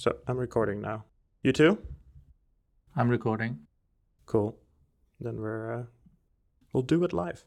[0.00, 1.04] So I'm recording now.
[1.42, 1.76] You too?
[2.96, 3.58] I'm recording.
[4.24, 4.56] Cool.
[5.20, 5.82] Then we're uh,
[6.72, 7.44] we'll do it live.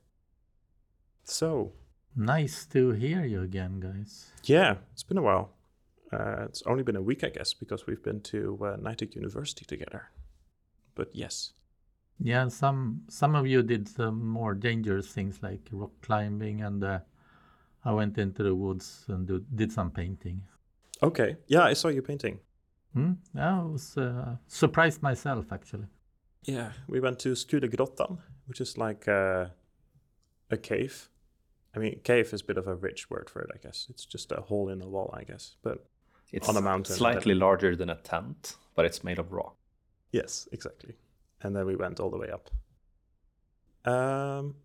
[1.24, 1.74] So
[2.16, 4.30] Nice to hear you again, guys.
[4.44, 5.50] yeah, it's been a while.
[6.12, 9.66] Uh, it's only been a week, I guess, because we've been to uh, Knightec University
[9.66, 10.12] together.
[10.94, 11.54] But yes,
[12.20, 17.00] Yeah, some some of you did some more dangerous things like rock climbing, and uh,
[17.84, 20.44] I went into the woods and do, did some painting.
[21.04, 21.38] Okay.
[21.48, 22.40] Yeah, I saw your painting.
[22.94, 23.14] Hmm?
[23.36, 25.88] Yeah, I was uh, surprised myself actually.
[26.46, 28.18] Yeah, we went to Skulegrottan,
[28.48, 29.46] which is like uh,
[30.52, 31.10] a cave.
[31.76, 33.88] I mean, cave is a bit of a rich word for it, I guess.
[33.90, 35.56] It's just a hole in a wall, I guess.
[35.64, 35.86] But
[36.32, 39.56] It's On a mountain, slightly larger than a tent, but it's made of rock.
[40.12, 40.96] yes, exactly.
[41.42, 42.50] And then we went all the way up.
[43.86, 44.56] Um,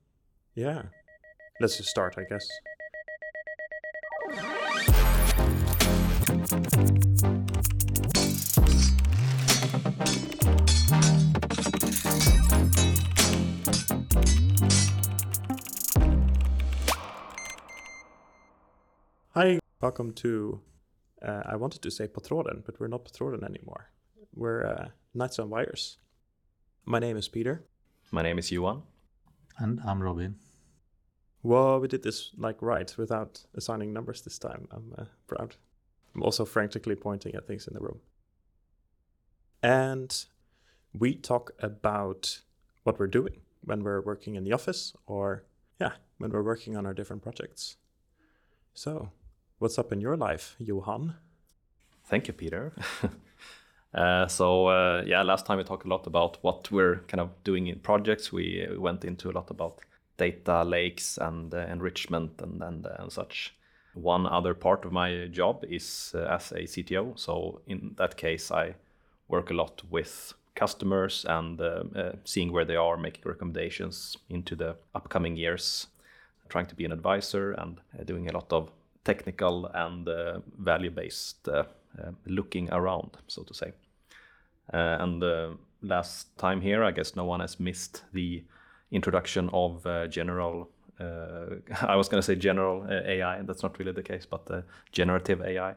[0.55, 0.83] yeah.
[1.61, 2.47] Let's just start, I guess.
[6.51, 6.57] Hi,
[19.83, 20.61] welcome to.
[21.21, 23.91] Uh, I wanted to say Patroden, but we're not Patroden anymore.
[24.35, 25.99] We're uh, Knights on Wires.
[26.87, 27.67] My name is Peter.
[28.11, 28.85] My name is Johan.
[29.59, 30.37] And I'm Robin.
[31.43, 34.67] Whoa, we did this like right without assigning numbers this time.
[34.73, 35.57] I'm uh, proud.
[36.15, 38.01] I'm also frantically pointing at things in the room.
[39.63, 40.25] And
[40.93, 42.41] we talk about
[42.85, 45.45] what we're doing when we're working in the office or,
[45.81, 47.77] yeah, when we're working on our different projects.
[48.75, 49.11] So,
[49.59, 51.17] what's up in your life, Johan?
[52.05, 52.73] Thank you, Peter.
[53.95, 57.31] uh, so uh, yeah, last time we talked a lot about what we're kind of
[57.45, 58.33] doing in projects.
[58.33, 59.81] We, uh, went into a lot about
[60.17, 63.55] data lakes and uh, enrichment and and, and such.
[64.03, 67.19] One other part of my job is uh, as a CTO.
[67.19, 68.75] So in that case, I
[69.29, 74.57] work a lot with customers and uh, uh, seeing where they are, making recommendations into
[74.57, 75.87] the upcoming years,
[76.49, 78.71] trying to be an advisor and uh, doing a lot of
[79.05, 81.65] technical and uh, value based uh,
[82.27, 83.73] looking around, so to say.
[84.71, 85.23] And
[85.83, 88.45] last time here, I guess no one has missed the
[88.91, 90.69] introduction of general.
[91.01, 94.27] Uh, I was going to say general uh, AI, and that's not really the case,
[94.27, 95.75] but uh, generative AI,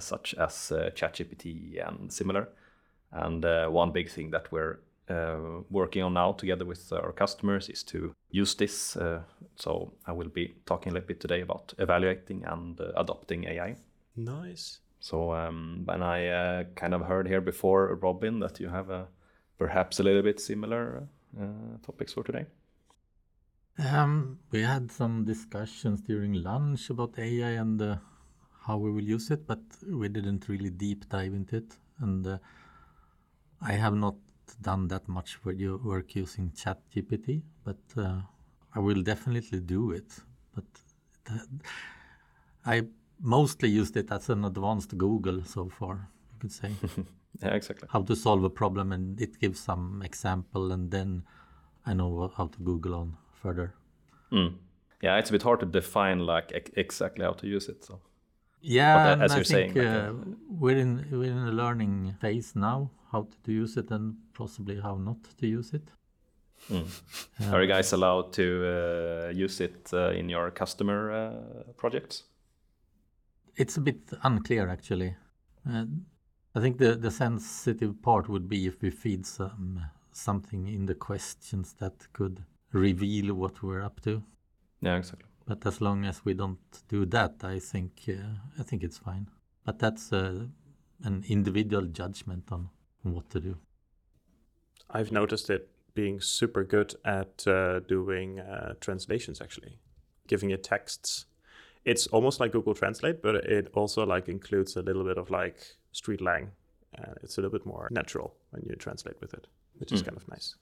[0.00, 2.48] such as uh, ChatGPT and similar.
[3.12, 7.68] And uh, one big thing that we're uh, working on now together with our customers
[7.68, 8.96] is to use this.
[8.96, 9.20] Uh,
[9.56, 13.76] so I will be talking a little bit today about evaluating and uh, adopting AI.
[14.16, 14.80] Nice.
[15.00, 19.06] So um, and I uh, kind of heard here before, Robin, that you have a
[19.58, 21.08] perhaps a little bit similar
[21.40, 22.46] uh, topics for today.
[23.78, 27.96] Um, we had some discussions during lunch about AI and uh,
[28.66, 31.76] how we will use it, but we didn't really deep dive into it.
[32.00, 32.38] And uh,
[33.60, 34.14] I have not
[34.62, 38.20] done that much work using ChatGPT, but uh,
[38.74, 40.20] I will definitely do it.
[40.54, 40.64] But
[41.24, 41.46] that,
[42.64, 42.86] I
[43.20, 46.70] mostly used it as an advanced Google so far, you could say.
[47.42, 47.86] Yeah, exactly.
[47.92, 51.22] how to solve a problem, and it gives some example, and then
[51.84, 53.74] I know what, how to Google on further.
[54.32, 54.54] Mm.
[55.02, 57.84] Yeah, it's a bit hard to define like ex- exactly how to use it.
[57.84, 58.00] So
[58.60, 60.12] Yeah, But, uh, as I you're think saying, like, uh,
[60.48, 64.96] we're in we're in a learning phase now, how to use it and possibly how
[64.96, 65.92] not to use it.
[66.70, 66.86] Mm.
[67.40, 72.24] Uh, are you guys allowed to uh, use it uh, in your customer uh, projects?
[73.56, 75.14] It's a bit unclear actually.
[75.68, 75.84] Uh,
[76.54, 79.80] I think the the sensitive part would be if we feed some
[80.12, 82.44] something in the questions that could
[82.76, 84.22] reveal what we're up to.
[84.80, 85.28] Yeah, exactly.
[85.46, 89.28] But as long as we don't do that, I think uh, I think it's fine.
[89.64, 90.46] But that's uh,
[91.04, 92.68] an individual judgment on
[93.02, 93.56] what to do.
[94.90, 99.78] I've noticed it being super good at uh, doing uh, translations actually
[100.28, 101.24] giving it texts
[101.84, 105.56] it's almost like google translate but it also like includes a little bit of like
[105.92, 106.50] street lang
[106.98, 109.46] uh, it's a little bit more natural when you translate with it
[109.78, 110.06] which is Mm.
[110.06, 110.56] kind of nice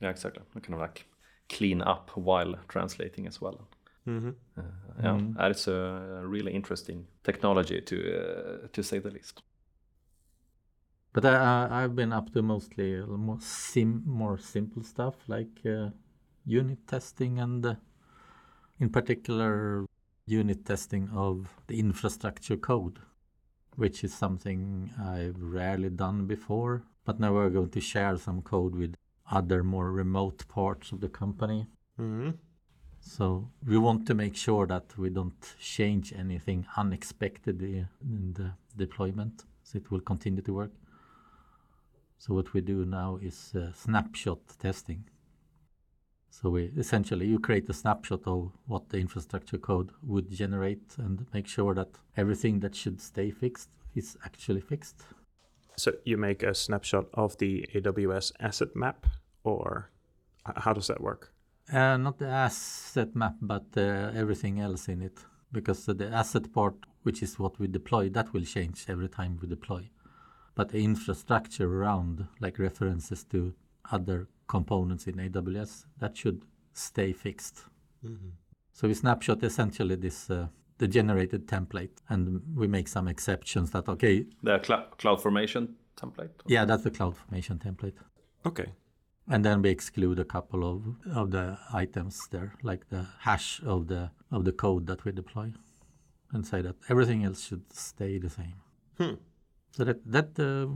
[0.00, 0.42] Yeah, exactly.
[0.62, 1.06] Kind of like
[1.48, 3.68] clean up while translating as well.
[4.06, 4.30] mm-hmm.
[4.56, 4.62] Uh,
[5.02, 5.34] yeah, Mhm.
[5.36, 7.96] that is a really interesting technology to
[8.64, 9.42] uh, to say the least.
[11.12, 15.90] But I, I, I've been up to mostly more sim, more simple stuff like uh,
[16.44, 17.76] unit testing and, uh,
[18.80, 19.86] in particular,
[20.26, 22.98] unit testing of the infrastructure code,
[23.76, 26.84] which is something I've rarely done before.
[27.04, 28.94] But now we're going to share some code with
[29.30, 31.66] other more remote parts of the company.
[31.98, 32.30] Mm-hmm.
[33.00, 39.44] So we want to make sure that we don't change anything unexpectedly in the deployment.
[39.62, 40.72] so it will continue to work.
[42.18, 45.04] So what we do now is uh, snapshot testing.
[46.30, 51.26] So we essentially you create a snapshot of what the infrastructure code would generate and
[51.32, 55.02] make sure that everything that should stay fixed is actually fixed.
[55.76, 59.06] So you make a snapshot of the AWS asset map,
[59.44, 59.90] or
[60.56, 61.32] how does that work?
[61.72, 65.18] Uh, not the asset map, but uh, everything else in it.
[65.52, 69.48] Because the asset part, which is what we deploy, that will change every time we
[69.48, 69.88] deploy.
[70.54, 73.54] But the infrastructure around, like references to
[73.92, 77.64] other components in AWS, that should stay fixed.
[78.72, 80.48] So we snapshot essentially this uh,
[80.78, 86.30] the generated template, and we make some exceptions that okay, The cl- cloud formation template.
[86.46, 87.92] yeah, that's the CloudFormation template.
[88.46, 88.72] Okay.
[89.32, 90.78] And then we exclude a couple of,
[91.20, 95.48] of the items there like the hash of the of the code that we deploy
[96.32, 98.56] and say that everything else should stay the same
[98.98, 99.14] Hmm.
[99.76, 100.72] so that that um,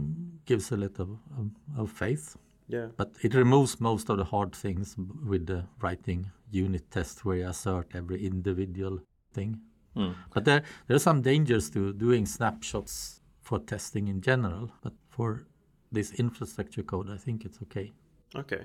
[0.46, 1.46] gives a little of,
[1.80, 2.36] of, faith
[2.74, 2.88] Yeah.
[3.00, 4.96] but it removes most of the hard things
[5.32, 8.98] with the writing unit tests where you assert every individual
[9.36, 9.50] thing
[9.96, 10.12] Hmm.
[10.34, 12.94] but there there are some dangers to doing snapshots
[13.48, 15.28] for testing in general but for
[15.96, 17.92] this infrastructure code i think it's okay
[18.36, 18.64] Okay.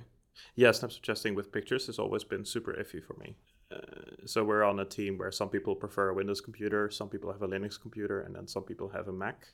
[0.55, 3.35] Yeah, snapshot testing with pictures has always been super iffy for me.
[3.71, 7.31] Uh, so we're on a team where some people prefer a Windows computer, some people
[7.31, 9.47] have a Linux computer, and then some people have a Mac.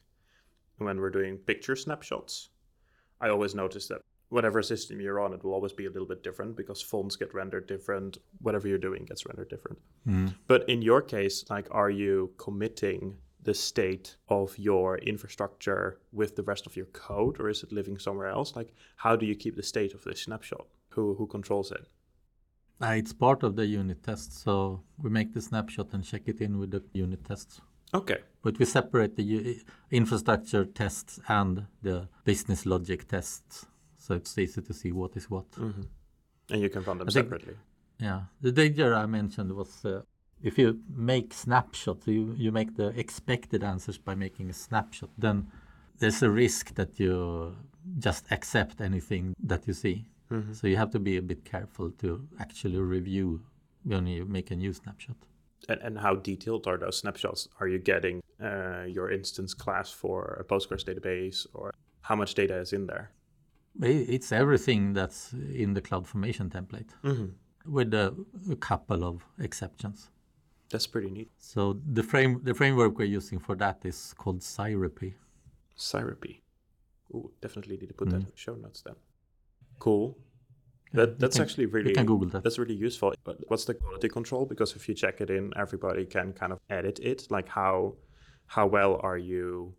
[0.80, 2.50] And when we're doing picture snapshots,
[3.20, 6.24] I always notice that whatever system you're on, it will always be a little bit
[6.24, 8.18] different because fonts get rendered different.
[8.42, 9.80] Whatever you're doing gets rendered different.
[10.48, 16.44] But in your case, like, are you committing the state of your infrastructure with the
[16.44, 18.56] rest of your code, or is it living somewhere else?
[18.56, 20.68] Like, how do you keep the state of this snapshot?
[20.90, 21.88] Who who controls it?
[22.82, 26.42] Uh, it's part of the unit test, so we make the snapshot and check it
[26.42, 27.62] in with the unit tests.
[27.94, 28.20] Okay.
[28.44, 33.66] But we separate the infrastructure tests and the business logic tests,
[33.98, 35.46] so it's easy to see what is what.
[35.58, 37.56] And you can run them I think- separately.
[37.98, 40.02] Yeah, the danger I mentioned was uh,
[40.46, 45.48] if you make snapshots, you you make the expected answers by making a snapshot, then
[46.00, 47.56] there's a risk that you
[48.00, 50.06] just accept anything that you see.
[50.54, 53.42] So you have to be a bit careful to actually review
[53.84, 55.16] when you make a new snapshot.
[55.70, 57.48] And, and how detailed are those snapshots?
[57.60, 62.58] Are you getting uh, your instance class for a Postgres database, or how much data
[62.58, 63.12] is in there?
[63.82, 66.92] It's everything that's in the CloudFormation template
[67.66, 68.16] with a,
[68.52, 70.10] a couple of exceptions.
[70.70, 71.30] That's pretty neat.
[71.38, 75.16] So the frame the framework we're using for that is called Syrupy.
[75.76, 76.42] Syrupy.
[77.14, 78.96] Ooh, definitely need to put that in the show notes then.
[79.80, 80.18] Cool.
[80.94, 82.44] That, that's can- actually really can Google that.
[82.44, 83.14] That's really useful.
[83.24, 84.46] But what's the quality control?
[84.46, 87.28] Because if you check it in, everybody can kind of edit it.
[87.30, 87.96] Like how
[88.48, 89.74] how well are you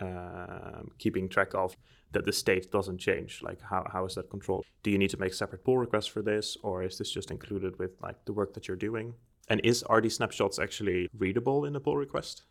[0.00, 1.76] um, keeping track of
[2.12, 3.42] that the state doesn't change?
[3.42, 4.64] Like how, how is that controlled?
[4.82, 7.78] Do you need to make separate pull requests for this, or is this just included
[7.78, 9.14] with like the work that you're doing?
[9.48, 12.42] And is are these snapshots actually readable in a pull request?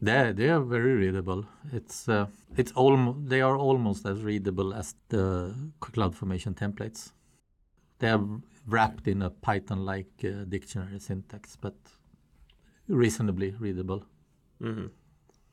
[0.00, 1.46] They they are very readable.
[1.72, 2.26] It's uh,
[2.56, 7.12] it's almost they are almost as readable as the CloudFormation templates.
[7.98, 8.24] They are
[8.66, 11.74] wrapped in a Python-like uh, dictionary syntax, but
[12.88, 14.04] reasonably readable.
[14.60, 14.86] hmm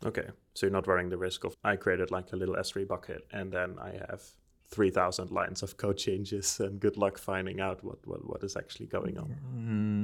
[0.03, 3.27] Okay, so you're not running the risk of I created like a little S3 bucket
[3.31, 4.23] and then I have
[4.71, 8.87] 3,000 lines of code changes and good luck finding out what, what, what is actually
[8.87, 9.35] going on.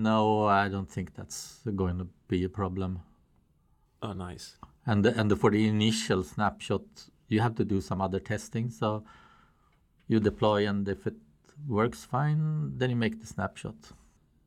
[0.04, 3.00] No, I don't think that's going to be a problem.
[4.02, 4.58] Oh, nice.
[4.86, 6.84] And and for the initial snapshot,
[7.28, 8.70] you have to do some other testing.
[8.70, 9.04] So
[10.08, 11.16] you deploy, and if it
[11.68, 13.76] works fine, then you make the snapshot.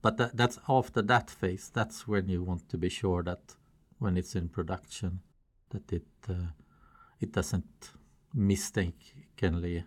[0.02, 1.70] But that, that's after that phase.
[1.72, 3.56] That's when you want to be sure that
[3.98, 5.20] when it's in production,
[5.70, 6.52] that it uh,
[7.20, 7.90] it doesn't
[8.32, 9.84] mistakenly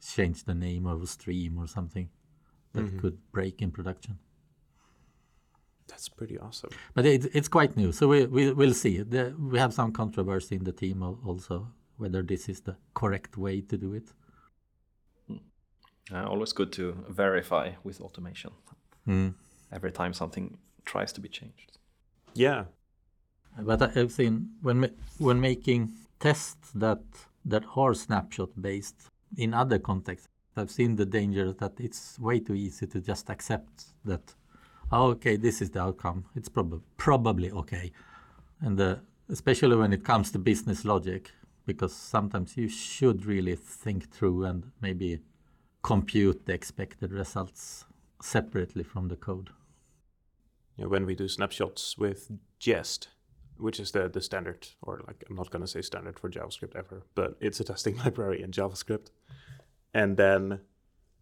[0.00, 2.08] change the name of a stream or something
[2.72, 4.18] that could break in production.
[5.88, 6.70] That's pretty awesome.
[6.94, 8.98] But it, it's quite new, so we, we we'll see.
[9.02, 13.60] The, we have some controversy in the team also whether this is the correct way
[13.62, 14.12] to do it.
[16.12, 18.50] Uh, always good to verify with automation
[19.04, 19.28] Hmm.
[19.72, 21.78] every time something tries to be changed.
[22.34, 22.64] Yeah.
[23.60, 27.02] But I- I've seen when when making tests that
[27.44, 32.54] that are snapshot based in other contexts, I've seen the danger that it's way too
[32.54, 34.34] easy to just accept that.
[34.90, 36.24] Oh, okay, this is the outcome.
[36.34, 37.92] It's probably probably okay,
[38.60, 38.96] and uh,
[39.28, 41.30] especially when it comes to business logic,
[41.66, 45.20] because sometimes you should really think through and maybe
[45.82, 47.84] compute the expected results
[48.20, 49.50] separately from the code.
[50.76, 50.86] yeah.
[50.86, 53.08] When we do snapshots with Jest,
[53.58, 57.02] which is the the standard, or like I'm not gonna say standard for JavaScript ever,
[57.14, 59.08] but it's a testing library in JavaScript,
[59.94, 60.60] and then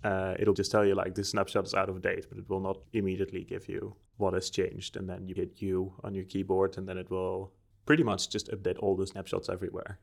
[0.05, 2.61] uh, it'll just tell you like this snapshot is out of date, but it will
[2.61, 6.79] not immediately give you what has changed, and then you hit U on your keyboard,
[6.79, 7.53] and then it will
[7.87, 9.99] pretty much just update all the snapshots everywhere.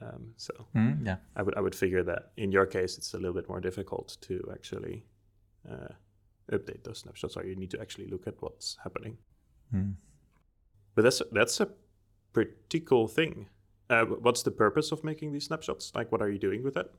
[0.00, 1.16] Um, so Mm, yeah.
[1.36, 4.16] I would I would figure that in your case it's a little bit more difficult
[4.22, 5.04] to actually
[5.70, 5.92] uh,
[6.50, 9.16] update those snapshots, or you need to actually look at what's happening.
[9.74, 9.94] Mm.
[10.94, 11.68] But that's that's a
[12.32, 13.48] pretty cool thing.
[13.90, 15.92] Uh, what's the purpose of making these snapshots?
[15.94, 16.90] Like, what are you doing with it?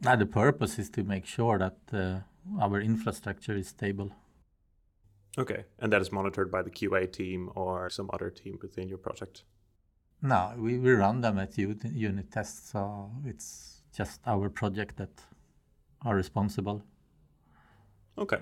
[0.00, 2.20] Now the purpose is to make sure that uh,
[2.60, 4.10] our infrastructure is stable.
[5.38, 8.98] Okay, and that is monitored by the QA team or some other team within your
[8.98, 9.44] project.
[10.20, 15.22] No, we, we run them at unit, unit tests, so it's just our project that
[16.04, 16.82] are responsible.
[18.18, 18.38] Okay,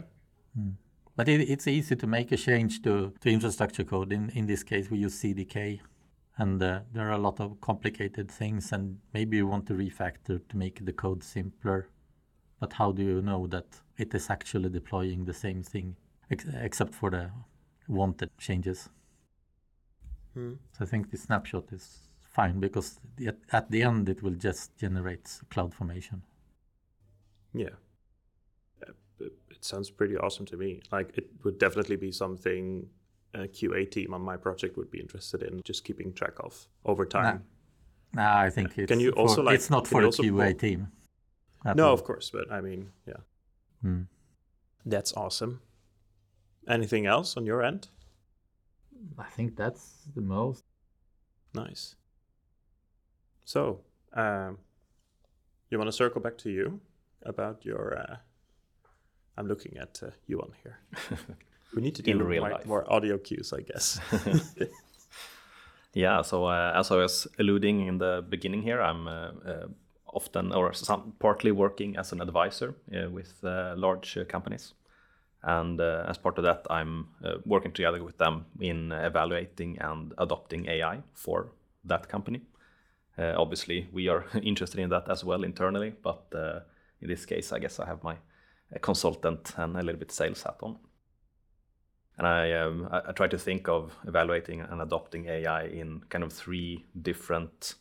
[1.20, 4.10] But it, it's easy to make a change to, to infrastructure code.
[4.10, 5.80] In, in this case, we use CDK,
[6.38, 10.40] and uh, there are a lot of complicated things, and maybe you want to refactor
[10.48, 11.90] to make the code simpler.
[12.58, 13.66] But how do you know that
[13.98, 15.96] it is actually deploying the same thing,
[16.30, 17.30] ex- except for the
[17.86, 18.88] wanted changes?
[20.32, 20.54] Hmm.
[20.72, 24.74] So I think the snapshot is fine because the, at the end it will just
[24.78, 26.22] generate cloud formation.
[27.52, 27.76] yeah,
[29.20, 30.80] it, it sounds pretty awesome to me.
[30.92, 32.88] Like, it would definitely be something
[33.34, 37.06] a QA team on my project would be interested in just keeping track of over
[37.06, 37.44] time.
[38.12, 40.58] Nah, I think it's Can you for- like- it's not for you the QA pull-
[40.58, 40.88] team.
[41.64, 41.94] at No, all.
[41.94, 43.20] of course, but I mean, yeah,
[43.82, 44.02] Hmm.
[44.84, 45.60] that's awesome.
[46.66, 47.88] Anything else on your end?
[49.18, 50.64] I think that's the most.
[51.54, 51.94] Nice.
[53.44, 53.80] So,
[54.12, 54.58] um,
[55.70, 56.80] you want to circle back to you
[57.22, 57.96] about your?
[57.98, 58.16] Uh,
[59.40, 60.78] I'm looking at uh, Johan here.
[61.74, 62.66] We need to do In real more, life.
[62.66, 64.00] more audio cues, I guess.
[65.92, 69.66] Yeah, so uh, as I was alluding in the beginning here, I'm uh, uh,
[70.14, 74.74] often or some partly working as an advisor uh, with uh, large uh, companies.
[75.42, 80.12] And uh, as part of that, I'm uh, working together with them in evaluating and
[80.18, 81.50] adopting AI for
[81.84, 82.42] that company.
[83.18, 86.60] Uh, obviously, we are interested in that as well internally, but uh,
[87.00, 88.16] in this case, I guess I have my
[88.78, 90.78] consultant and a little bit sales hat on.
[92.18, 96.22] And I, um, I, I try to think of evaluating and adopting AI in kind
[96.22, 97.74] of three different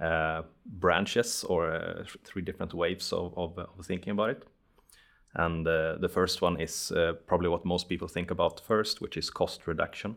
[0.00, 4.42] uh, branches or uh, three different waves of, of, of thinking about it.
[5.34, 9.18] And uh, the first one is uh, probably what most people think about first, which
[9.18, 10.16] is cost reduction.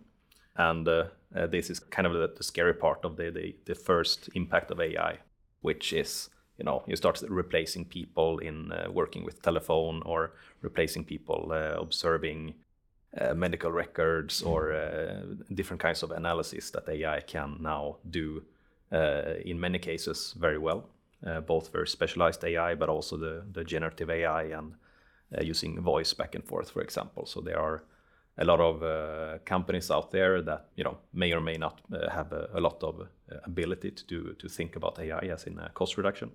[0.55, 3.75] And uh, uh, this is kind of the, the scary part of the, the, the
[3.75, 5.17] first impact of AI,
[5.61, 11.05] which is you know you start replacing people in uh, working with telephone or replacing
[11.05, 12.53] people uh, observing
[13.19, 15.21] uh, medical records or uh,
[15.53, 18.43] different kinds of analysis that AI can now do
[18.91, 20.89] uh, in many cases very well,
[21.25, 24.73] uh, both very specialized AI, but also the, the generative AI and
[25.37, 27.25] uh, using voice back and forth, for example.
[27.25, 27.83] So there are
[28.37, 32.09] a lot of uh, companies out there that you know may or may not uh,
[32.09, 35.59] have a, a lot of uh, ability to do to think about AI as in
[35.73, 36.31] cost reduction.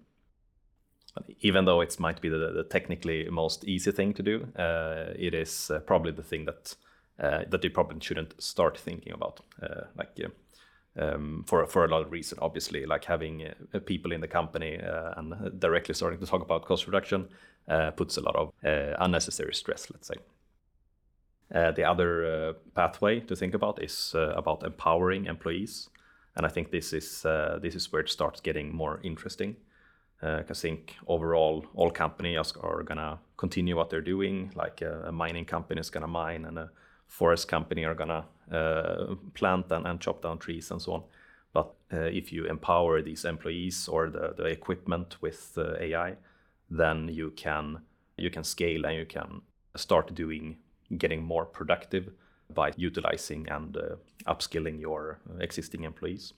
[1.40, 5.34] Even though it might be the, the technically most easy thing to do, uh, it
[5.34, 6.74] is uh, probably the thing that
[7.20, 9.40] uh, that you probably shouldn't start thinking about.
[9.62, 14.12] Uh, like uh, um, for for a lot of reasons, obviously, like having uh, people
[14.12, 14.80] in the company
[15.16, 17.28] and directly starting to talk about cost reduction
[17.96, 18.52] puts a lot of
[18.98, 19.90] unnecessary stress.
[19.90, 20.14] Let's say.
[21.50, 25.88] The other pathway to think about is about empowering employees,
[26.34, 27.22] and I think this is
[27.62, 29.56] this is where it starts getting more interesting.
[30.24, 34.50] Uh, I think overall, all companies are gonna continue what they're doing.
[34.54, 36.70] Like a, a mining company is gonna mine, and a
[37.08, 41.02] forest company are gonna uh, plant and, and chop down trees and so on.
[41.52, 46.16] But uh, if you empower these employees or the, the equipment with uh, AI,
[46.70, 47.82] then you can
[48.16, 49.42] you can scale and you can
[49.76, 50.56] start doing
[50.96, 52.12] getting more productive
[52.54, 56.32] by utilizing and uh, upskilling your existing employees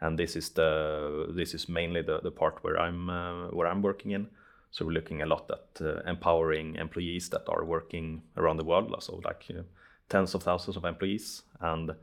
[0.00, 3.82] and this is the this is mainly the, the part where I'm uh, where I'm
[3.82, 4.28] working in.
[4.70, 8.94] So we're looking a lot at uh, empowering employees that are working around the world,
[9.00, 9.62] so like uh,
[10.08, 11.42] tens of thousands of employees.
[11.60, 11.94] And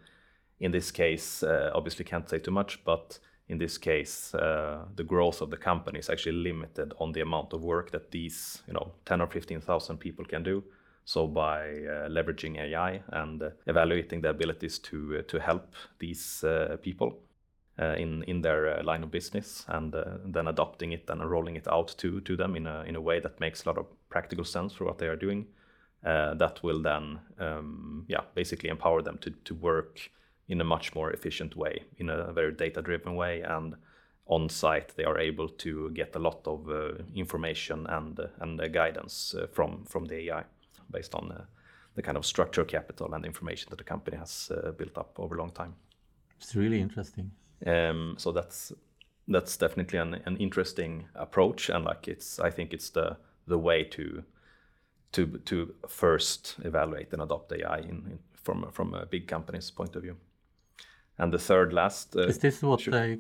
[0.59, 5.03] in this case, uh, obviously can't say too much, but in this case, uh, the
[5.03, 8.73] growth of the company is actually limited on the amount of work that these you
[8.73, 10.63] know ten or fifteen thousand people can do.
[11.05, 16.43] So by uh, leveraging AI and uh, evaluating the abilities to uh, to help these
[16.43, 17.19] uh, people
[17.77, 21.67] in in their uh, line of business and uh, then adopting it and rolling it
[21.67, 24.45] out to to them in a in a way that makes a lot of practical
[24.45, 25.45] sense for what they are doing.
[26.05, 30.09] Uh, that will then um, yeah basically empower them to to work
[30.47, 33.41] in a much more efficient way, in a very data driven way.
[33.41, 33.75] And
[34.27, 38.59] on site, they are able to get a lot of uh, information and, uh, and
[38.59, 40.43] uh, guidance uh, from, from the AI
[40.91, 41.45] based on uh,
[41.95, 45.35] the kind of structure capital and information that the company has uh, built up over
[45.35, 45.75] a long time.
[46.37, 47.31] It's really interesting.
[47.65, 48.71] Um, so that's
[49.27, 53.83] that's definitely an, an interesting approach, and like it's I think it's the the way
[53.83, 54.23] to
[55.11, 59.95] to to first evaluate and adopt AI in, in from from a big company's point
[59.95, 60.17] of view.
[61.17, 63.19] And the third last uh, Is this what should- they?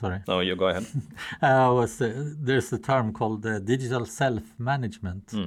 [0.00, 0.86] Sorry, no, you go ahead.
[1.42, 5.46] uh, was uh, there's a term called uh, digital self-management Hmm.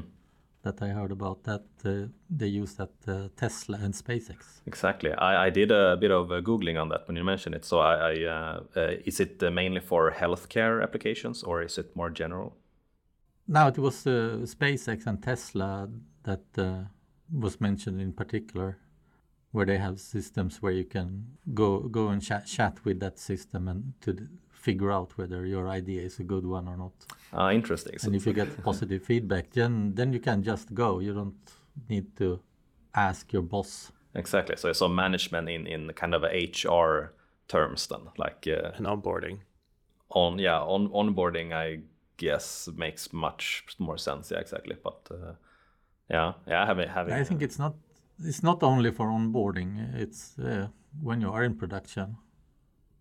[0.64, 4.62] That I heard about that uh, they use at uh, Tesla and SpaceX.
[4.66, 5.12] Exactly.
[5.14, 7.66] I, I did a bit of uh, googling on that when you mentioned it.
[7.66, 11.96] So I, I uh, uh, is it uh, mainly for healthcare applications or is it
[11.96, 12.56] more general?
[13.48, 15.90] Now it was uh, SpaceX and Tesla
[16.24, 16.88] that
[17.32, 18.78] was mentioned in particular,
[19.52, 23.68] where they have systems where you can go go and chat, chat with that system
[23.68, 24.30] and to
[24.64, 26.92] figure out whether your idea is a good one or not.
[27.32, 28.00] Ah, interesting.
[28.00, 31.02] So And if you get positive feedback, then then you can just go.
[31.02, 31.52] You don't
[31.90, 32.40] need to
[32.94, 33.92] ask your boss.
[34.16, 34.56] Exactly.
[34.58, 37.14] So so management in in kind of a HR
[37.48, 39.40] terms then, like uh, And onboarding.
[40.10, 41.82] on yeah on onboarding, I
[42.18, 44.34] guess makes much more sense.
[44.36, 44.76] Yeah, exactly.
[44.84, 45.34] But uh,
[46.10, 47.74] yeah, yeah, having having I think it's not
[48.28, 49.96] it's not only for onboarding.
[49.96, 50.68] It's uh,
[51.02, 52.18] when you are in production,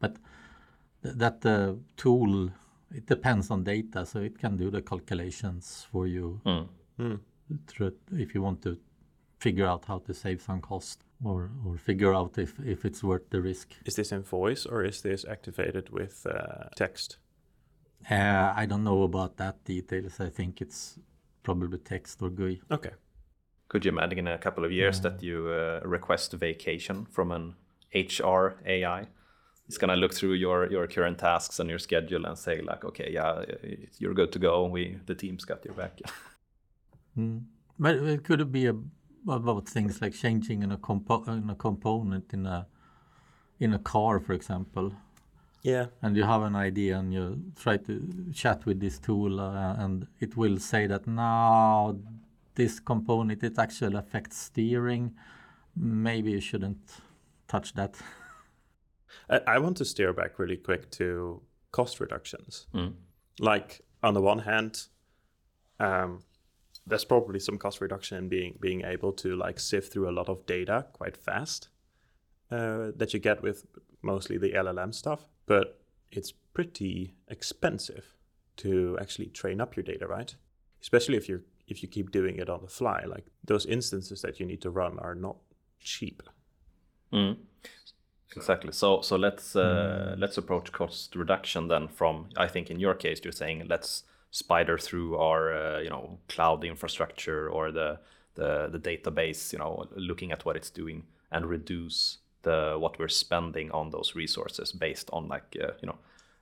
[0.01, 0.27] but th-
[1.03, 2.51] that uh, tool
[2.95, 6.41] it depends on data, so it can do the calculations for you
[6.99, 7.19] Mm.
[7.67, 8.77] through, if you want to
[9.39, 13.31] figure out how to save some cost or or figure out if if it's worth
[13.31, 13.69] the risk.
[13.85, 17.19] Is this in voice or is this activated with uh, text?
[18.11, 20.21] Uh, I don't know about that details.
[20.21, 20.99] I think it's
[21.43, 22.61] probably text or GUI.
[22.71, 22.91] Okay.
[23.69, 27.55] Could you imagine in a couple of years that you uh, request vacation from an
[27.95, 29.07] HR AI?
[29.73, 33.11] It's gonna look through your your current tasks and your schedule and say like, okay,
[33.11, 33.43] yeah,
[33.99, 34.67] you're good to go.
[34.67, 35.99] We the team's got your back.
[37.19, 37.43] Mm.
[37.79, 38.75] But it could be a,
[39.29, 42.67] about things like changing in a, compo- in a component in a
[43.61, 44.93] in a car, for example,
[45.63, 45.87] Yeah.
[46.03, 47.93] and you have an idea and you try to
[48.35, 51.97] chat with this tool, uh, and it will say that now
[52.55, 55.15] this component it actually affects steering.
[55.77, 56.81] Maybe you shouldn't
[57.47, 57.97] touch that.
[59.31, 62.67] I, I want to steer back really quick to cost reductions.
[62.75, 62.95] Mm.
[63.39, 64.87] Like on the one hand,
[65.81, 66.23] um,
[66.87, 70.29] there's probably some cost reduction in being being able to like sift through a lot
[70.29, 71.69] of data quite fast
[72.51, 73.65] uh, that you get with
[74.03, 78.17] mostly the LLM stuff, but it's pretty expensive
[78.57, 80.35] to actually train up your data, right?
[80.81, 83.05] Especially if you're if you keep doing it on the fly.
[83.07, 85.37] Like those instances that you need to run are not
[85.81, 86.23] cheap.
[87.13, 87.37] Mm.
[88.37, 88.73] Exactly.
[88.73, 91.89] So so let's uh, let's approach cost reduction then.
[91.89, 96.19] From I think in your case you're saying let's spider through our uh, you know
[96.29, 97.99] cloud infrastructure or the,
[98.35, 103.09] the the database you know looking at what it's doing and reduce the what we're
[103.09, 105.99] spending on those resources based on like uh, you know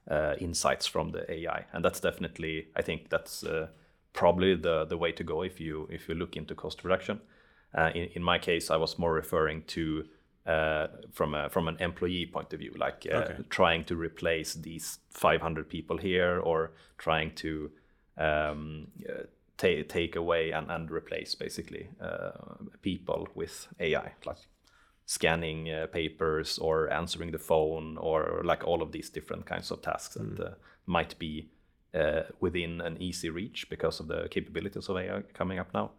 [0.09, 3.66] uh, insights from the AI and that's definitely I think that's uh,
[4.12, 7.20] probably the the way to go if you if you look into cost reduction.
[7.74, 10.05] Uh, in in my case, I was more referring to
[10.50, 13.36] uh, from a, from an employee point of view, like uh, Okay.
[13.48, 17.70] trying to replace these 500 people here, or trying to
[18.18, 19.22] um, uh,
[19.56, 22.32] ta- take away and, and replace basically uh,
[22.82, 24.38] people with AI, like
[25.06, 29.82] scanning uh, papers or answering the phone, or like all of these different kinds of
[29.82, 30.54] tasks that uh,
[30.86, 31.48] might be
[31.94, 35.90] uh, within an easy reach because of the capabilities of AI coming up now.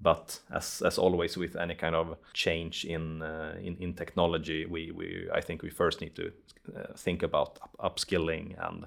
[0.00, 4.90] But as as always with any kind of change in uh, in, in technology, we,
[4.90, 6.32] we I think we first need to
[6.76, 8.86] uh, think about up- upskilling and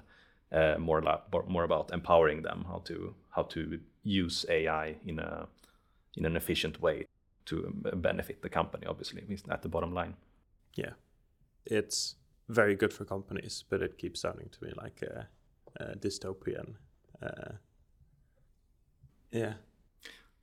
[0.52, 5.48] uh, more la- more about empowering them how to how to use AI in a
[6.16, 7.06] in an efficient way
[7.46, 8.86] to benefit the company.
[8.86, 10.14] Obviously, at the bottom line.
[10.76, 10.92] yeah,
[11.66, 12.16] it's
[12.48, 15.28] very good for companies, but it keeps sounding to me like a,
[15.76, 16.74] a dystopian.
[17.22, 17.52] Uh,
[19.30, 19.54] yeah,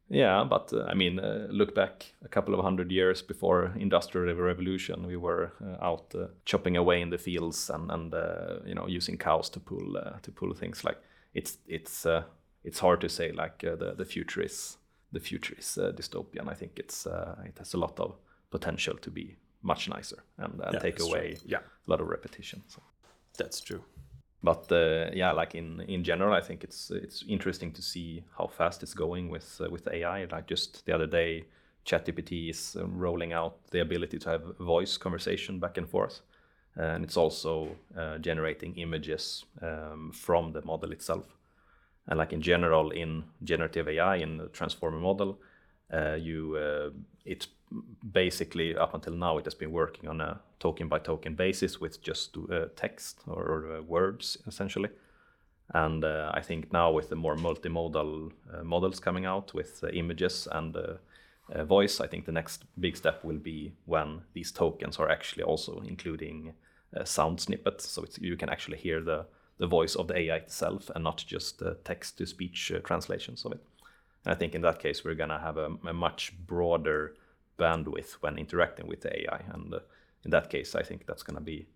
[0.10, 4.36] Yeah, but uh, I mean, uh, look back a couple of hundred years before industrial
[4.36, 8.76] revolution, we were uh, out uh, chopping away in the fields and and uh, you
[8.76, 10.84] know using cows to pull uh, to pull things.
[10.84, 10.98] Like
[11.34, 12.24] it's it's uh,
[12.64, 14.78] it's hard to say like uh, the the future is
[15.12, 16.52] the future is uh, dystopian.
[16.52, 18.16] I think it's uh, it has a lot of
[18.52, 21.18] potential to be much nicer and, and Yeah, take that's true.
[21.20, 21.60] away Yeah.
[21.88, 22.62] a lot of repetition.
[22.68, 22.82] So.
[23.38, 23.82] that's true.
[24.46, 28.48] But uh, yeah, like in in general, I think it's it's interesting to see how
[28.48, 30.26] fast it's going with uh, with AI.
[30.32, 31.46] Like just the other day,
[31.86, 36.22] ChatGPT is um, rolling out the ability to have voice conversation back and forth,
[36.76, 41.26] and it's also uh, generating images um, from the model itself.
[42.08, 45.40] And like in general, in generative AI in the transformer model,
[45.92, 46.90] you uh,
[47.26, 47.48] it's
[48.12, 52.02] basically up until now it has been working on a token by token basis with
[52.02, 54.90] just uh, text or, or uh, words essentially.
[55.74, 60.48] And uh, I think now with the more multimodal uh, models coming out with images
[60.52, 60.78] and
[61.64, 65.82] voice, I think the next big step will be when these tokens are actually also
[65.88, 66.54] including
[67.04, 69.26] sound snippets, so you can actually hear the
[69.58, 73.64] the voice of the AI itself and not just text to speech translations of it.
[74.26, 77.16] I think in that case, we're going to have a, a, much broader
[77.60, 79.42] bandwidth when interacting with AI.
[79.54, 79.80] And uh,
[80.24, 81.68] in that case, I think that's going to be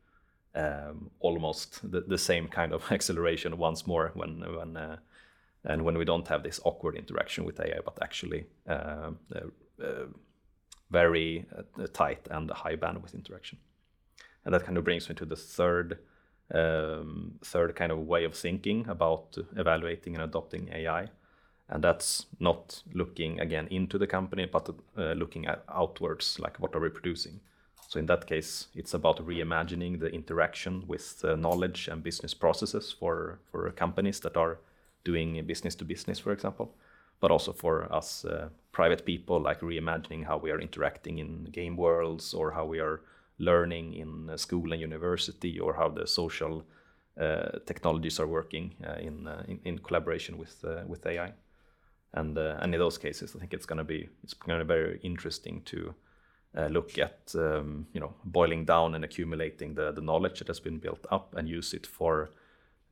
[0.55, 4.97] um, almost the, the, same kind of acceleration once more when when uh,
[5.63, 10.05] and when we don't have this awkward interaction with AI, but actually uh, uh,
[10.89, 11.45] very
[11.93, 13.59] tight and high bandwidth interaction.
[14.43, 15.99] And that kind of brings me to the third
[16.51, 21.09] um, third kind of way of thinking about evaluating and adopting AI,
[21.69, 26.75] and that's not looking again into the company but uh, looking at outwards like what
[26.75, 27.39] are we producing.
[27.87, 32.91] So in that case it's about reimagining the interaction with uh, knowledge and business processes
[32.91, 34.59] for for companies that are
[35.03, 36.75] doing business to business for example
[37.19, 41.75] but also for us uh, private people like reimagining how we are interacting in game
[41.77, 43.01] worlds or how we are
[43.37, 46.63] learning in school and university or how the social
[47.19, 51.33] uh, technologies are working uh, in, uh, in, in collaboration with with AI
[52.13, 54.65] and uh, and in those cases, I think it's going to be it's going to
[54.65, 55.93] be very interesting to
[56.57, 60.59] uh, look at um, you know boiling down and accumulating the the knowledge that has
[60.59, 62.31] been built up and use it for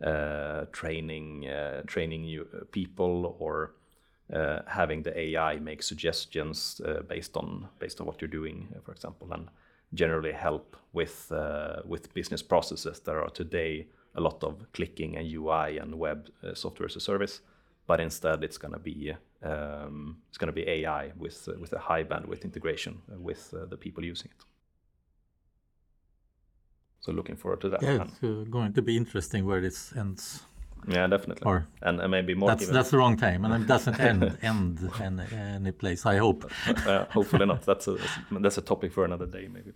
[0.05, 3.73] uh, training uh, training new uh, people or
[4.31, 9.27] uh, having the AI make suggestions based on based on what you're doing, for example,
[9.31, 9.47] and
[9.93, 11.31] generally help with
[11.85, 12.99] with business processes.
[12.99, 17.41] There are today a lot of clicking and UI and web software as a service
[17.87, 21.73] but instead it's going to be um, it's going to be AI with uh, with
[21.73, 24.45] a high bandwidth integration with uh, the people using it.
[26.99, 27.81] So looking forward to that.
[27.81, 30.43] Yeah, it's uh, going to be interesting where this ends.
[30.87, 31.45] Yeah, definitely.
[31.45, 32.49] Or and, and maybe more.
[32.49, 32.73] That's even.
[32.73, 36.05] that's the wrong time, and it doesn't end end in any place.
[36.05, 36.51] I hope.
[36.87, 37.61] Uh, hopefully not.
[37.63, 37.97] That's a
[38.31, 39.71] that's a topic for another day, maybe.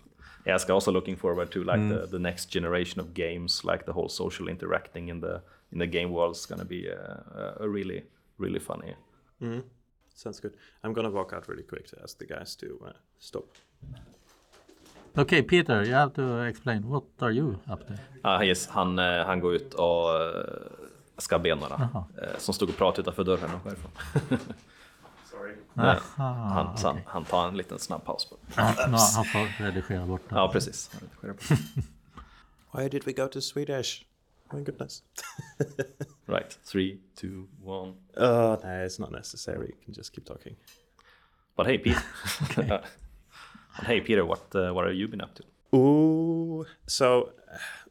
[0.45, 1.89] Yeah, I'm also looking forward to like mm.
[1.89, 5.87] the, the next generation of games, like the whole social interacting in the in the
[5.87, 8.03] game world is going to be a, a, really
[8.37, 8.95] really funny.
[9.41, 9.61] Mm-hmm.
[10.15, 10.53] Sounds good.
[10.83, 13.45] I'm gonna walk out really quick to ask the guys to uh, stop.
[15.17, 16.89] Okay, Peter, you have to explain.
[16.89, 17.93] What are you up to?
[18.23, 22.69] Ah, yes, han, uh, han går ut och uh, ska be några uh, som stod
[22.69, 23.91] och pratade utanför dörren och härifrån.
[25.31, 25.53] Sorry.
[25.75, 26.83] Aha, han, okay.
[26.83, 28.25] han, han, tar en liten snabb paus.
[28.29, 28.35] På.
[28.55, 30.35] no, han får redigera bort det.
[30.35, 30.91] Ja, precis.
[32.73, 34.05] Why did we go to Swedish?
[34.53, 35.03] My goodness.
[36.27, 37.95] right, three, two, one.
[38.17, 39.67] Oh, no, it's not necessary.
[39.67, 40.55] You can just keep talking.
[41.55, 42.03] But hey, Peter.
[42.55, 42.85] but
[43.83, 45.43] hey, Peter, what uh, what have you been up to?
[45.73, 47.31] Oh, so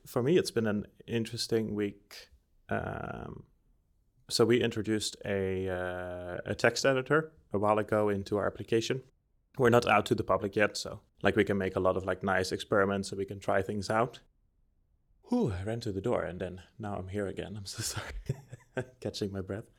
[0.07, 2.29] for me, it's been an interesting week.
[2.69, 3.45] Um,
[4.29, 9.03] so we introduced a uh, a text editor a while ago into our application.
[9.59, 12.05] We're not out to the public yet, so like we can make a lot of
[12.05, 14.21] like nice experiments, so we can try things out.
[15.31, 17.55] Whew, I ran to the door and then now I'm here again.
[17.57, 18.85] I'm so sorry.
[19.01, 19.71] Catching my breath.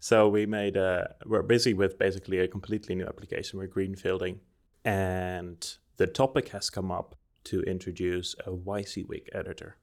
[0.00, 3.60] So we made a, we're busy with basically a completely new application.
[3.60, 4.38] We're greenfielding
[4.84, 9.76] and the topic has come up to introduce a WYSIWYG editor.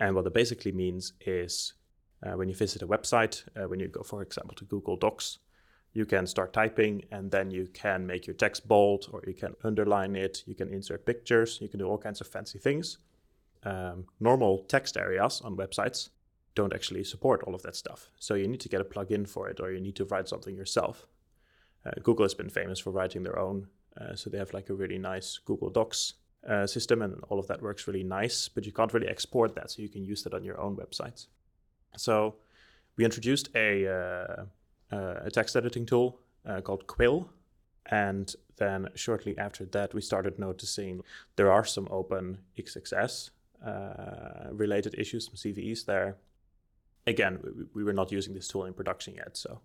[0.00, 1.74] And what it basically means is
[2.24, 5.38] uh, when you visit a website, uh, when you go, for example, to Google Docs,
[5.92, 9.54] you can start typing and then you can make your text bold or you can
[9.64, 12.96] underline it, you can insert pictures, you can do all kinds of fancy things
[13.66, 16.10] um, normal text areas on websites
[16.54, 18.10] don't actually support all of that stuff.
[18.18, 20.56] So you need to get a plugin for it, or you need to write something
[20.56, 21.06] yourself.
[21.84, 23.66] Uh, Google has been famous for writing their own,
[24.00, 26.14] uh, so they have like a really nice Google Docs
[26.48, 28.48] uh, system, and all of that works really nice.
[28.48, 31.26] But you can't really export that, so you can use that on your own websites.
[31.96, 32.36] So
[32.96, 34.44] we introduced a uh,
[34.94, 37.28] uh, a text editing tool uh, called Quill,
[37.86, 41.02] and then shortly after that, we started noticing
[41.36, 43.30] there are some open XXS
[43.64, 46.16] uh, related issues, some CVEs there.
[47.06, 49.60] Again, we, we, were not using this tool in production yet, so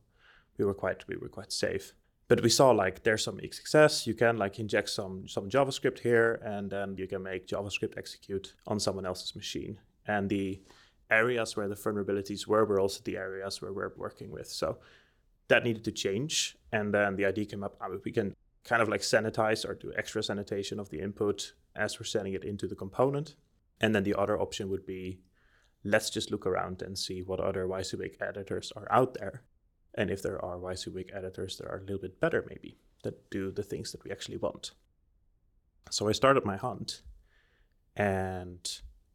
[0.58, 1.94] we were quite we were quite safe.
[2.28, 4.08] But we saw like there's some XXS.
[4.08, 8.54] You can like inject some some JavaScript here, and then you can make JavaScript execute
[8.68, 9.80] on someone else's machine.
[10.08, 10.62] And the
[11.10, 14.48] areas where the vulnerabilities were were also the areas where we're working with.
[14.48, 14.78] So
[15.50, 16.58] that needed to change.
[16.72, 19.92] And then the idea came up: ah, we can kind of like sanitize or do
[19.98, 23.36] extra sanitation of the input as we're sending it into the component.
[23.82, 25.20] And then the other option would be
[25.84, 29.42] let's just look around and see what other WYSIWYG editors are out there.
[29.96, 33.52] And if there are WYSIWYG editors that are a little bit better, maybe, that do
[33.52, 34.72] the things that we actually want.
[35.90, 37.02] So I started my hunt.
[37.96, 38.60] And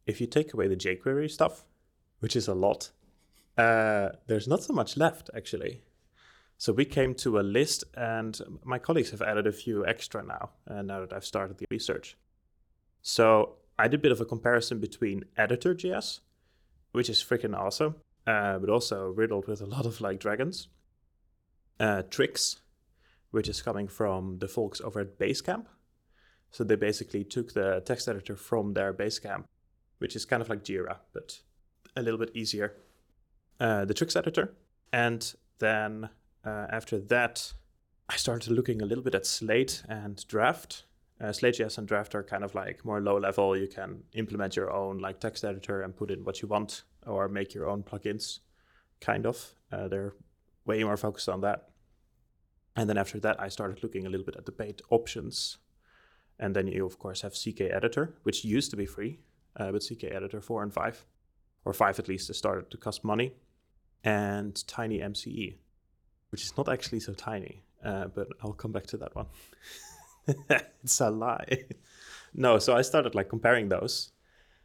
[0.06, 1.64] if you take away the jQuery stuff,
[2.18, 2.90] which is a lot,
[3.56, 5.82] uh, there's not so much left actually.
[6.58, 10.50] So we came to a list, and my colleagues have added a few extra now,
[10.66, 12.16] uh, now that I've started the research.
[13.02, 16.20] So I did a bit of a comparison between Editor.js,
[16.92, 20.68] which is freaking awesome, uh, but also riddled with a lot of like dragons.
[21.78, 22.60] Uh, Trix,
[23.30, 25.66] which is coming from the folks over at Basecamp.
[26.50, 29.44] So they basically took the text editor from their Basecamp,
[29.98, 31.40] which is kind of like Jira, but
[31.94, 32.74] a little bit easier.
[33.60, 34.54] Uh, the Trix editor.
[34.92, 36.08] And then
[36.44, 37.52] uh, after that,
[38.08, 40.84] I started looking a little bit at Slate and Draft.
[41.20, 43.56] Uh, and Draft are kind of like more low level.
[43.56, 47.28] You can implement your own like text editor and put in what you want, or
[47.28, 48.40] make your own plugins.
[49.00, 49.54] Kind of.
[49.72, 50.14] Uh, they're
[50.66, 51.68] way more focused on that.
[52.74, 55.56] And then after that, I started looking a little bit at the paid options.
[56.38, 59.20] And then you of course have CK Editor, which used to be free,
[59.56, 61.06] uh, but CK Editor four and five,
[61.64, 63.32] or five at least, started to cost money,
[64.04, 65.56] and Tiny MCE,
[66.30, 69.26] which is not actually so tiny, uh, but I'll come back to that one.
[70.82, 71.64] it's a lie.
[72.34, 74.12] no, so I started like comparing those.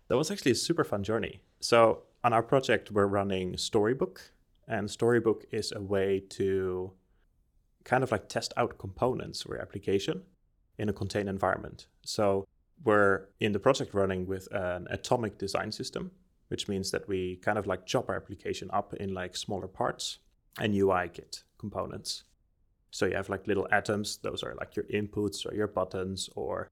[0.08, 1.42] That was actually a super fun journey.
[1.60, 4.22] So on our project, we're running Storybook,
[4.68, 6.92] and Storybook is a way to
[7.84, 10.24] kind of like test out components or application
[10.78, 11.88] in a contained environment.
[12.04, 12.48] So
[12.84, 16.12] we're in the project running with an atomic design system,
[16.48, 20.20] which means that we kind of like chop our application up in like smaller parts
[20.60, 22.24] and UI kit components.
[22.92, 26.70] So you have like little atoms, those are like your inputs or your buttons, or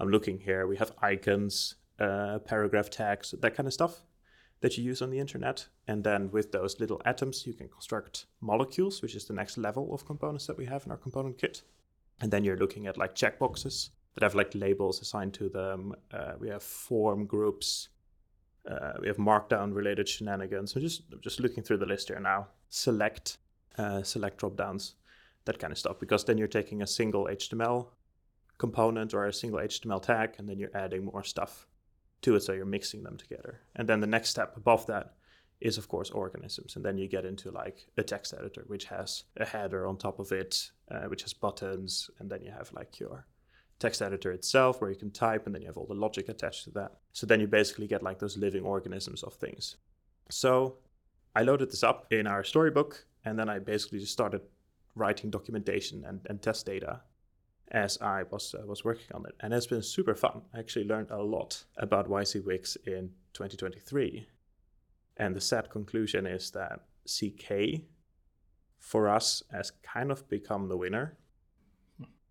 [0.00, 4.02] I'm looking here, we have icons, uh, paragraph tags, that kind of stuff
[4.60, 5.66] that you use on the internet.
[5.86, 9.92] And then with those little atoms, you can construct molecules, which is the next level
[9.92, 11.62] of components that we have in our component kit.
[12.20, 15.94] And then you're looking at like checkboxes that have like labels assigned to them.
[16.12, 17.88] Uh, we have form groups.
[18.68, 20.72] Uh, we have markdown related shenanigans.
[20.72, 22.48] So just just looking through the list here now.
[22.68, 23.38] Select,
[23.78, 24.94] uh, select drop downs,
[25.46, 25.98] that kind of stuff.
[25.98, 27.88] Because then you're taking a single HTML
[28.58, 31.66] component or a single HTML tag, and then you're adding more stuff
[32.22, 32.42] to it.
[32.42, 33.60] So you're mixing them together.
[33.74, 35.14] And then the next step above that
[35.60, 39.24] is of course organisms and then you get into like a text editor which has
[39.38, 43.00] a header on top of it uh, which has buttons and then you have like
[43.00, 43.26] your
[43.78, 46.64] text editor itself where you can type and then you have all the logic attached
[46.64, 49.76] to that so then you basically get like those living organisms of things
[50.30, 50.76] so
[51.34, 54.42] i loaded this up in our storybook and then i basically just started
[54.96, 57.02] writing documentation and, and test data
[57.70, 60.42] as I was uh, was working on it, and it's been super fun.
[60.54, 64.26] I actually learned a lot about WYSIWYG in 2023,
[65.16, 67.82] and the sad conclusion is that CK
[68.78, 71.16] for us has kind of become the winner.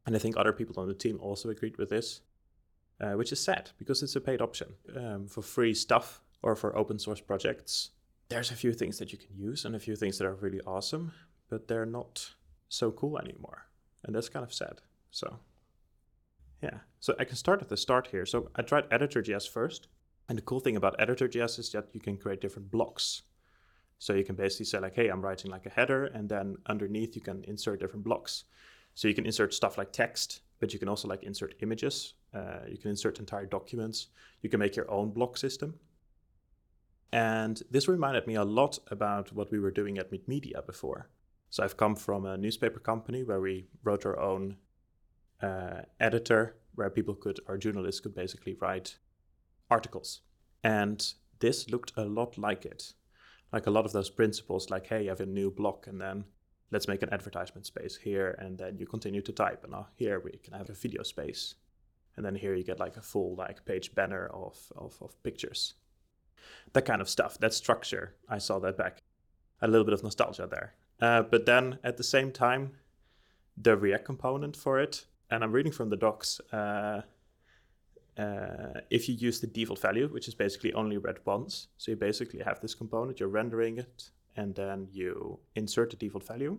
[0.06, 2.22] And I think other people on the team also agreed with this,
[3.02, 6.78] uh, which is sad because it's a paid option um, for free stuff or for
[6.78, 7.90] open source projects.
[8.30, 10.62] There's a few things that you can use and a few things that are really
[10.62, 11.12] awesome,
[11.50, 12.35] but they're not
[12.70, 13.68] so cool anymore.
[14.04, 14.82] And that's kind of sad.
[15.12, 15.40] So,
[16.62, 16.80] yeah.
[17.00, 18.26] So I can start at the start here.
[18.26, 19.88] So I tried Editor.js first.
[20.28, 23.24] And the cool thing about Editor.js is that you can create different blocks.
[24.00, 27.16] So you can basically say like, hey, I'm writing like a header, and then underneath
[27.16, 28.44] you can insert different blocks.
[28.96, 32.14] So you can insert stuff like text, but you can also like insert images.
[32.34, 34.08] Uh, you can insert entire documents.
[34.42, 35.76] You can make your own block system.
[37.12, 41.10] And this reminded me a lot about what we were doing at Media before.
[41.50, 44.58] So I've come from a newspaper company where we wrote our own
[45.42, 48.98] uh, editor, where people could, our journalists could basically write
[49.70, 50.22] articles.
[50.64, 52.94] And this looked a lot like it.
[53.54, 56.26] Like a lot of those principles, like, hey, you have a new block, and then
[56.72, 59.64] let's make an advertisement space here, and then you continue to type.
[59.64, 61.56] And now here we can have a video space.
[62.18, 65.76] And then here you get like a full like page banner of, of, of pictures.
[66.74, 69.04] That kind of stuff, that structure, I saw that back.
[69.62, 70.76] A little bit of nostalgia there.
[71.02, 72.72] Uh, but then at the same time,
[73.58, 77.02] the React component for it, and I'm reading from the docs, uh,
[78.18, 81.98] uh, if you use the default value, which is basically only read once, so you
[81.98, 86.58] basically have this component, you're rendering it, and then you insert the default value.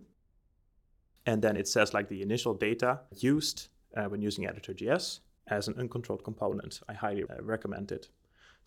[1.25, 5.75] And then it says like the initial data used uh, when using editor.js as an
[5.79, 6.81] uncontrolled component.
[6.89, 8.09] I highly uh, recommend it.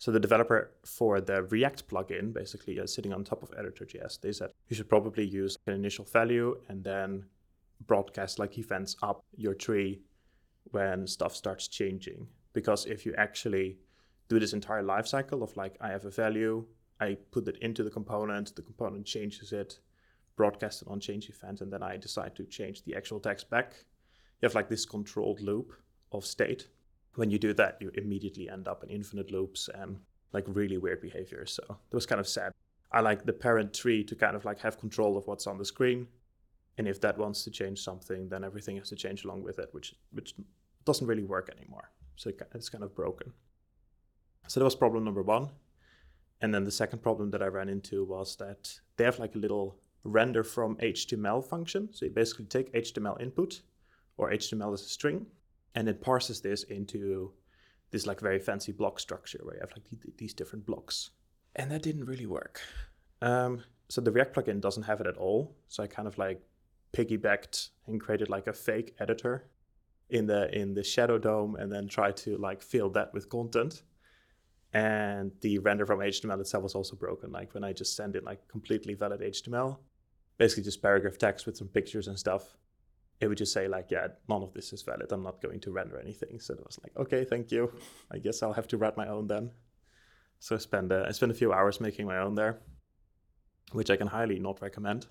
[0.00, 4.32] So the developer for the React plugin, basically uh, sitting on top of editor.js, they
[4.32, 7.26] said you should probably use an initial value and then
[7.86, 10.00] broadcast like events up your tree
[10.70, 12.26] when stuff starts changing.
[12.54, 13.76] Because if you actually
[14.30, 16.64] do this entire life cycle of like, I have a value,
[16.98, 19.80] I put it into the component, the component changes it,
[20.34, 23.74] broadcast it on change event, and then I decide to change the actual text back.
[24.40, 25.74] You have like this controlled loop
[26.10, 26.68] of state.
[27.14, 29.98] When you do that, you immediately end up in infinite loops and
[30.32, 31.44] like really weird behavior.
[31.46, 32.52] So that was kind of sad.
[32.92, 35.64] I like the parent tree to kind of like have control of what's on the
[35.64, 36.08] screen.
[36.78, 39.68] And if that wants to change something, then everything has to change along with it,
[39.72, 40.34] which which
[40.84, 41.90] doesn't really work anymore.
[42.16, 43.32] So it's kind of broken.
[44.46, 45.50] So that was problem number one.
[46.40, 49.38] And then the second problem that I ran into was that they have like a
[49.38, 51.88] little render from HTML function.
[51.92, 53.60] So you basically take HTML input
[54.16, 55.26] or HTML as a string,
[55.74, 57.32] and it parses this into
[57.90, 61.10] this like very fancy block structure where you have like these different blocks.
[61.56, 62.60] And that didn't really work.
[63.22, 65.56] Um, so the React plugin doesn't have it at all.
[65.68, 66.40] So I kind of like
[66.92, 69.48] piggybacked and created like a fake editor
[70.10, 73.82] in the in the shadow DOM and then tried to like fill that with content
[74.72, 78.24] and the render from html itself was also broken like when i just send in
[78.24, 79.78] like completely valid html
[80.38, 82.56] basically just paragraph text with some pictures and stuff
[83.20, 85.70] it would just say like yeah none of this is valid i'm not going to
[85.70, 87.70] render anything so it was like okay thank you
[88.10, 89.50] i guess i'll have to write my own then
[90.38, 92.58] so i spent uh, i spent a few hours making my own there
[93.72, 95.06] which i can highly not recommend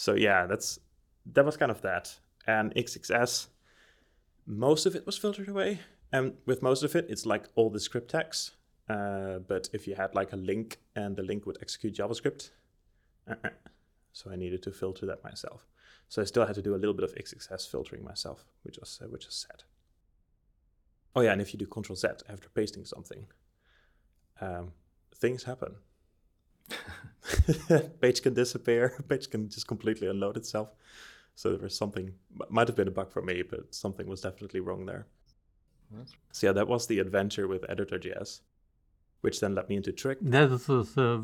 [0.00, 0.78] so yeah, that's
[1.34, 2.18] that was kind of that.
[2.46, 3.48] And XXS,
[4.46, 5.80] most of it was filtered away.
[6.10, 8.52] And with most of it, it's like all the script tags.
[8.88, 12.48] Uh, but if you had like a link and the link would execute JavaScript,
[13.28, 13.50] uh-uh.
[14.12, 15.66] So I needed to filter that myself.
[16.08, 19.00] So I still had to do a little bit of XXS filtering myself, which was
[19.02, 19.62] uh, which is sad.
[21.14, 23.26] Oh yeah, and if you do Control Z after pasting something,
[24.40, 24.72] um,
[25.14, 25.76] things happen.
[28.00, 28.94] page can disappear.
[29.08, 30.70] Page can just completely unload itself.
[31.34, 32.12] So there was something
[32.48, 35.06] might have been a bug for me, but something was definitely wrong there.
[35.90, 36.12] That's...
[36.32, 38.40] So yeah, that was the adventure with Editor.js,
[39.20, 40.20] which then led me into Trix.
[40.22, 41.22] That was a,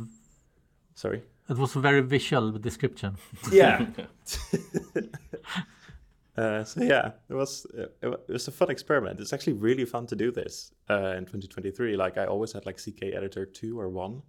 [0.94, 1.22] sorry.
[1.48, 3.16] It was a very visual description.
[3.52, 3.87] Yeah.
[6.37, 9.20] uh, so yeah, it was it was a fun experiment.
[9.20, 11.96] It's actually really fun to do this uh, in 2023.
[11.96, 14.22] Like I always had like CK Editor two or one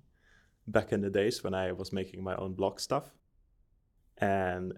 [0.67, 3.11] back in the days when I was making my own blog stuff.
[4.17, 4.73] And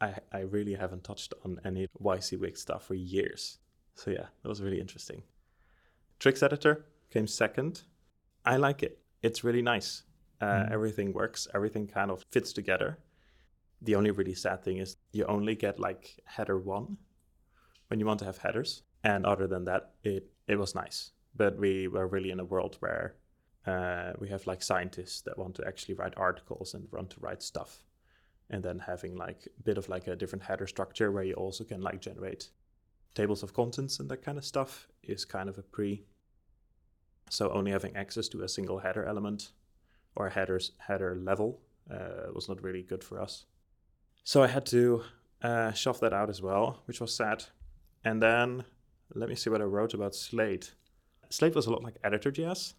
[0.00, 3.58] I, I really haven't touched on any YC stuff for years.
[3.94, 5.22] So yeah, that was really interesting.
[6.18, 7.82] Trix Editor came second.
[8.44, 8.98] I like it.
[9.22, 10.02] It's really nice.
[10.40, 10.72] Uh, mm.
[10.72, 11.46] Everything works.
[11.54, 12.98] Everything kind of fits together.
[13.82, 16.96] The only really sad thing is you only get like header one
[17.88, 18.82] when you want to have headers.
[19.02, 21.12] And other than that, it, it was nice.
[21.34, 23.16] But we were really in a world where
[23.66, 27.42] uh, we have like scientists that want to actually write articles and want to write
[27.42, 27.84] stuff
[28.50, 31.64] and then having like a bit of like a different header structure where you also
[31.64, 32.50] can like generate
[33.14, 36.04] tables of contents and that kind of stuff is kind of a pre
[37.28, 39.52] so only having access to a single header element
[40.16, 41.60] or headers header level
[41.92, 43.46] uh, was not really good for us
[44.24, 45.02] so i had to
[45.42, 47.44] uh, shove that out as well which was sad
[48.04, 48.64] and then
[49.14, 50.74] let me see what i wrote about slate
[51.30, 52.74] slate was a lot like editor.js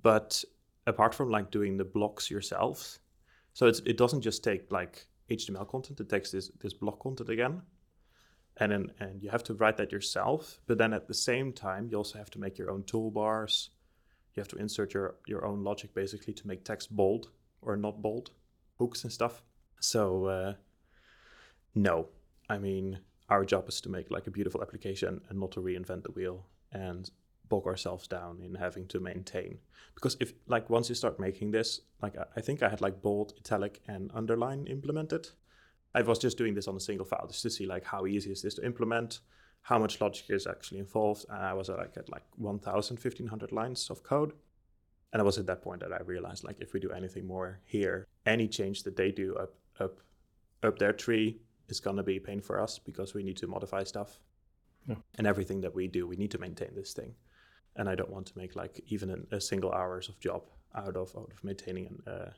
[0.00, 0.44] but
[0.86, 3.00] apart from like doing the blocks yourselves,
[3.52, 7.62] so it doesn't just take like HTML content, it takes this, this block content again.
[8.58, 11.88] And then and you have to write that yourself, but then at the same time,
[11.90, 13.68] you also have to make your own toolbars.
[14.34, 17.28] You have to insert your, your own logic basically to make text bold
[17.60, 18.30] or not bold,
[18.78, 19.42] hooks and stuff.
[19.80, 20.54] So uh,
[21.74, 22.08] no,
[22.48, 26.04] I mean our job is to make like a beautiful application and not to reinvent
[26.04, 26.46] the wheel.
[26.72, 27.10] And
[27.52, 29.58] bog ourselves down in having to maintain.
[29.94, 33.34] Because if like once you start making this, like I think I had like bold,
[33.36, 35.28] italic, and underline implemented.
[35.94, 38.32] I was just doing this on a single file just to see like how easy
[38.32, 39.20] is this to implement,
[39.62, 41.24] how much logic is actually involved.
[41.28, 44.32] And I was like at like 1,000, 1,500 lines of code.
[45.12, 47.60] And it was at that point that I realized like if we do anything more
[47.64, 50.00] here, any change that they do up up
[50.62, 53.84] up their tree is gonna be a pain for us because we need to modify
[53.84, 54.18] stuff.
[54.88, 54.96] Yeah.
[55.16, 57.14] And everything that we do, we need to maintain this thing
[57.76, 60.42] and I don't want to make like even an, a single hours of job
[60.74, 62.30] out of out of maintaining an uh,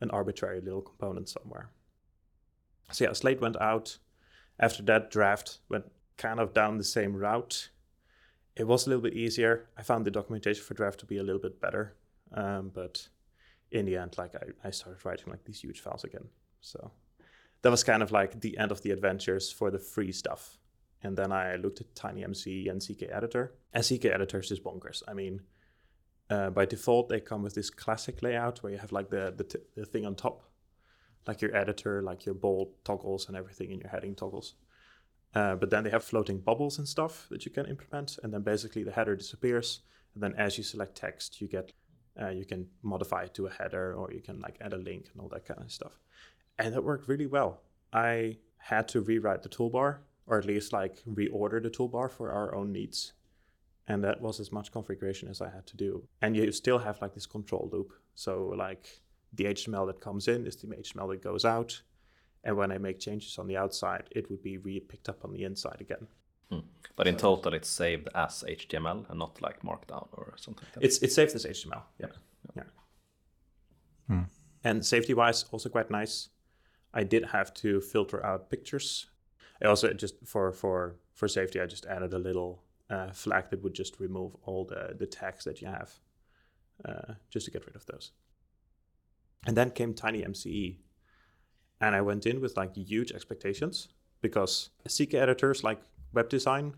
[0.00, 1.70] an arbitrary little component somewhere.
[2.92, 3.98] So yeah, Slate went out.
[4.58, 5.86] After that, Draft went
[6.16, 7.70] kind of down the same route.
[8.56, 9.68] It was a little bit easier.
[9.76, 11.96] I found the documentation for Draft to be a little bit better,
[12.32, 13.08] um, but
[13.72, 16.26] in the end, like I, I started writing like these huge files again.
[16.60, 16.92] So
[17.62, 20.58] that was kind of like the end of the adventures for the free stuff.
[21.02, 23.54] And then I looked at TinyMCE and CK Editor.
[23.72, 25.02] And CK Editor is just bonkers.
[25.06, 25.42] I mean,
[26.30, 29.60] uh, by default, they come with this classic layout where you have like the, the,
[29.76, 30.42] the thing on top,
[31.26, 34.54] like your editor, like your bold toggles and everything in your heading toggles.
[35.34, 38.42] Uh, but then they have floating bubbles and stuff that you can implement, and then
[38.42, 39.80] basically the header disappears.
[40.14, 41.72] And then as you select text, you get
[42.20, 45.08] uh, you can modify it to a header, or you can like add a link
[45.12, 45.98] and all that kind of stuff.
[46.58, 47.62] And that worked really well.
[47.92, 52.54] I had to rewrite the toolbar, or at least like reorder the toolbar for our
[52.54, 53.14] own needs.
[53.88, 56.06] And that was as much configuration as I had to do.
[56.22, 57.92] And you still have like this control loop.
[58.14, 58.86] So like
[59.32, 61.82] the HTML that comes in is the HTML that goes out.
[62.44, 65.32] And when I make changes on the outside, it would be re picked up on
[65.32, 66.06] the inside again.
[66.50, 66.60] Hmm.
[66.94, 70.66] But in total, it's saved as HTML and not like Markdown or something.
[70.76, 71.82] Like it's it's saved as HTML.
[71.98, 72.06] Yeah,
[72.54, 72.62] yeah.
[74.08, 74.22] Hmm.
[74.62, 76.28] And safety wise, also quite nice.
[76.92, 79.06] I did have to filter out pictures.
[79.62, 83.62] I also just for for for safety, I just added a little uh, flag that
[83.62, 85.98] would just remove all the the tags that you have,
[86.84, 88.12] uh, just to get rid of those.
[89.46, 90.78] And then came TinyMCE,
[91.84, 93.88] and I went in with like huge expectations
[94.22, 95.80] because CK editors like
[96.12, 96.74] web design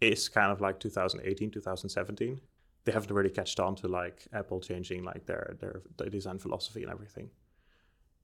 [0.00, 2.40] is kind of like 2018, 2017.
[2.84, 6.82] They haven't really catched on to like Apple changing like their, their their design philosophy
[6.82, 7.30] and everything.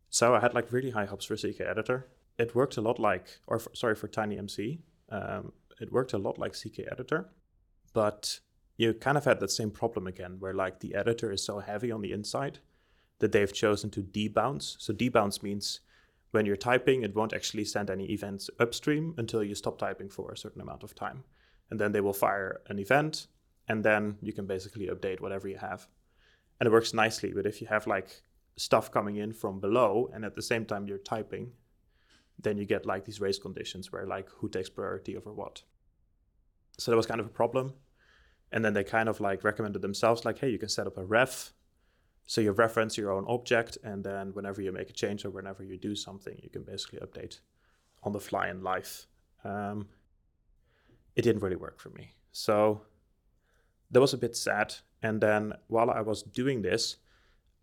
[0.08, 2.06] So I had like really high hopes for CK editor.
[2.38, 4.78] It worked a lot like, or for, sorry for TinyMCE.
[5.10, 7.28] Um, it worked a lot like CK editor,
[7.92, 8.40] but
[8.76, 11.90] you kind of had that same problem again, where like the editor is so heavy
[11.92, 12.60] on the inside
[13.18, 14.76] that they've chosen to debounce.
[14.78, 15.80] So debounce means
[16.34, 20.32] when you're typing, it won't actually send any events upstream until you stop typing for
[20.32, 21.22] a certain amount of time.
[21.70, 23.28] And then they will fire an event,
[23.68, 25.86] and then you can basically update whatever you have.
[26.58, 28.08] And it works nicely, but if you have like
[28.56, 31.52] stuff coming in from below and at the same time you're typing,
[32.38, 35.62] then you get like these race conditions where like who takes priority over what.
[36.78, 37.74] So that was kind of a problem.
[38.50, 41.04] And then they kind of like recommended themselves, like, hey, you can set up a
[41.04, 41.52] ref
[42.26, 45.62] so you reference your own object, and then whenever you make a change or whenever
[45.62, 47.40] you do something, you can basically update
[48.02, 49.06] on the fly in life.
[49.44, 49.88] Um,
[51.16, 52.12] it didn't really work for me.
[52.32, 52.82] So
[53.90, 54.74] that was a bit sad.
[55.02, 56.96] And then while I was doing this,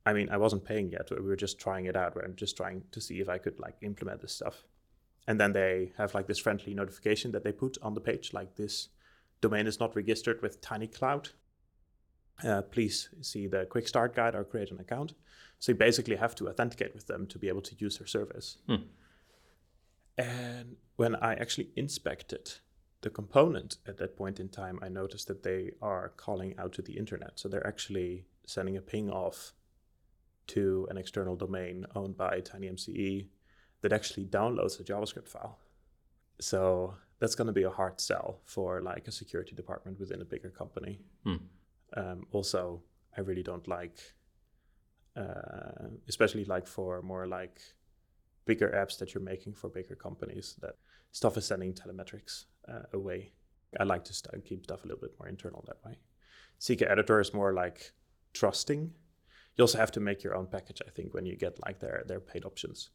[0.05, 1.09] I mean, I wasn't paying yet.
[1.12, 2.16] We were just trying it out.
[2.16, 4.64] We I'm just trying to see if I could like implement this stuff.
[5.28, 8.55] And then they have like this friendly notification that they put on the page, like
[8.55, 8.89] this
[9.41, 11.32] domain is not registered with TinyCloud
[12.43, 15.13] uh, please see the quick start guide or create an account.
[15.59, 18.57] So you basically have to authenticate with them to be able to use their service.
[18.67, 18.88] Hmm.
[20.17, 22.53] And when I actually inspected
[23.01, 26.82] the component at that point in time, I noticed that they are calling out to
[26.82, 27.39] the internet.
[27.39, 29.53] So they're actually sending a ping off
[30.47, 33.27] to an external domain owned by TinyMCE
[33.82, 35.59] that actually downloads a JavaScript file.
[36.39, 40.25] So that's going to be a hard sell for like a security department within a
[40.25, 40.99] bigger company.
[41.23, 41.36] Hmm.
[41.95, 42.81] Um, also,
[43.17, 43.99] I really don't like,
[45.15, 47.61] uh, especially like for more like
[48.45, 50.75] bigger apps that you're making for bigger companies, that
[51.11, 53.33] stuff is sending telemetrics uh, away.
[53.79, 55.99] I like to st- keep stuff a little bit more internal that way.
[56.59, 57.91] CK Editor is more like
[58.33, 58.91] trusting.
[59.55, 62.03] You also have to make your own package, I think, when you get like their
[62.07, 62.89] their paid options.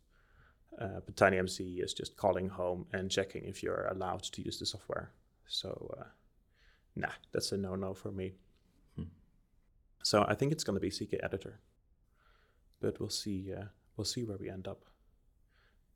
[0.81, 4.67] Uh, but TinyMCE is just calling home and checking if you're allowed to use the
[4.67, 5.13] software.
[5.47, 6.05] So, uh,
[6.95, 8.35] nah, that's a no no for me.
[10.07, 11.59] So I think it's going to be CK Editor,
[12.81, 13.53] but we'll see.
[13.53, 13.65] Uh,
[13.97, 14.85] we'll see where we end up.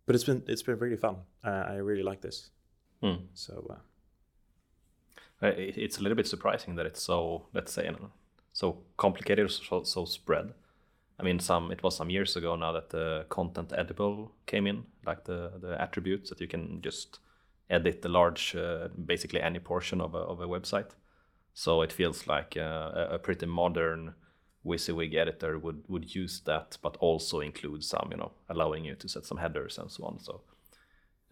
[0.04, 1.18] But it's been it's been really fun.
[1.44, 2.50] Uh, I really like this.
[3.00, 3.26] Hmm.
[3.34, 7.88] So uh, it's a little bit surprising that it's so let's say
[8.52, 10.54] so complicated, so, so spread.
[11.20, 14.86] I mean, some it was some years ago now that the content editable came in,
[15.06, 17.20] like the the attributes that you can just
[17.68, 20.96] edit the large, uh, basically any portion of a of a website.
[21.55, 24.14] So it feels like uh, a pretty modern
[24.64, 29.09] WYSIWYG editor would would use that, but also include some, you know, allowing you to
[29.09, 30.18] set some headers and so on.
[30.20, 30.42] So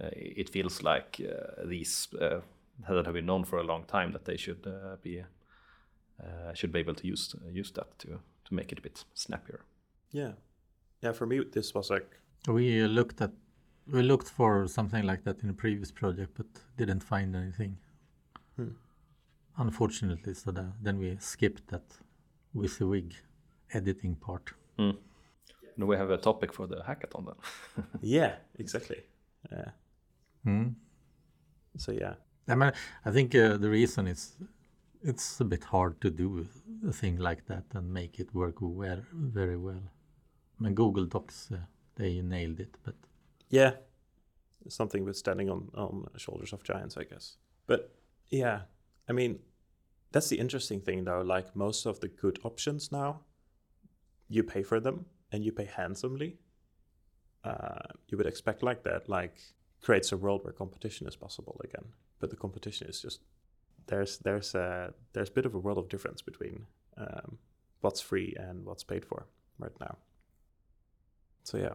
[0.02, 2.40] uh, it feels like uh, these uh,
[2.88, 5.22] that have been known for a long time that they should uh, be
[6.20, 9.60] uh, should be able to use use that to to make it a bit snappier.
[10.10, 10.32] Yeah,
[11.02, 11.12] yeah.
[11.12, 12.08] For me, this was like
[12.46, 13.32] we looked at
[13.92, 16.46] we looked for something like that in a previous project, but
[16.76, 17.76] didn't find anything.
[18.56, 18.72] Hmm
[19.58, 21.84] unfortunately, so that, then we skipped that
[22.56, 23.12] WYSIWYG
[23.72, 24.52] editing part.
[24.78, 24.96] Mm.
[25.78, 27.84] Do we have a topic for the hackathon then?
[28.00, 29.02] yeah, exactly.
[29.52, 29.70] Yeah.
[30.46, 30.74] Mm.
[31.76, 32.14] So yeah.
[32.48, 32.72] I mean,
[33.04, 34.32] I think uh, the reason is
[35.02, 36.46] it's a bit hard to do
[36.88, 39.82] a thing like that and make it work well, very well.
[40.58, 41.58] I mean, Google Docs, uh,
[41.94, 42.94] they nailed it, but
[43.50, 43.72] yeah,
[44.68, 47.36] something with standing on on shoulders of giants, I guess.
[47.66, 47.94] But
[48.30, 48.62] yeah,
[49.08, 49.38] I mean,
[50.12, 51.22] that's the interesting thing though.
[51.22, 53.20] Like most of the good options now,
[54.28, 56.38] you pay for them and you pay handsomely.
[57.44, 59.40] uh, you would expect like that, like
[59.82, 61.84] creates a world where competition is possible again.
[62.20, 63.20] But the competition is just
[63.86, 67.38] there's there's a there's a bit of a world of difference between um,
[67.80, 69.26] what's free and what's paid for
[69.58, 69.96] right now.
[71.44, 71.74] So yeah.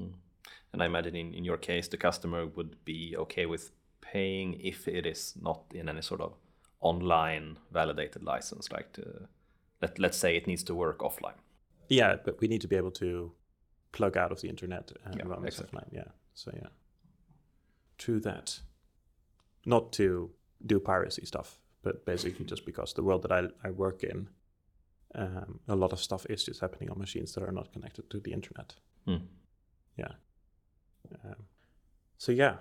[0.00, 0.12] Mm.
[0.72, 4.86] And I imagine in, in your case, the customer would be okay with paying if
[4.88, 6.34] it is not in any sort of
[6.90, 9.28] online validated license, like to,
[9.82, 11.38] let, let's say it needs to work offline.
[11.88, 13.32] Yeah, but we need to be able to
[13.92, 15.78] plug out of the internet and Yeah, run this exactly.
[15.78, 15.92] offline.
[15.92, 16.10] Yeah.
[16.34, 16.68] So yeah.
[17.98, 18.60] True that.
[19.64, 20.30] Not to
[20.66, 24.28] do piracy stuff, but basically just because the world that I, I work in,
[25.14, 28.20] um, a lot of stuff is just happening on machines that are not connected to
[28.20, 28.74] the internet.
[29.06, 29.22] Mm.
[29.96, 30.12] Yeah.
[31.24, 31.44] Um,
[32.18, 32.56] so yeah,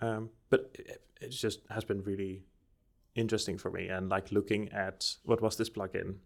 [0.00, 2.42] um, but it, it just has been really
[3.20, 6.16] interesting for me, and like looking at what was this plugin,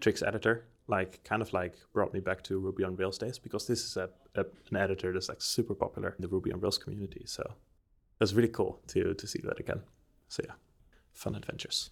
[0.00, 3.66] Trix Editor, like kind of like brought me back to Ruby on Rails days because
[3.66, 6.78] this is a, a an editor that's like super popular in the Ruby on Rails
[6.78, 7.22] community.
[7.26, 9.80] So it was really cool to to see that again.
[10.28, 10.54] So yeah,
[11.12, 11.90] fun adventures.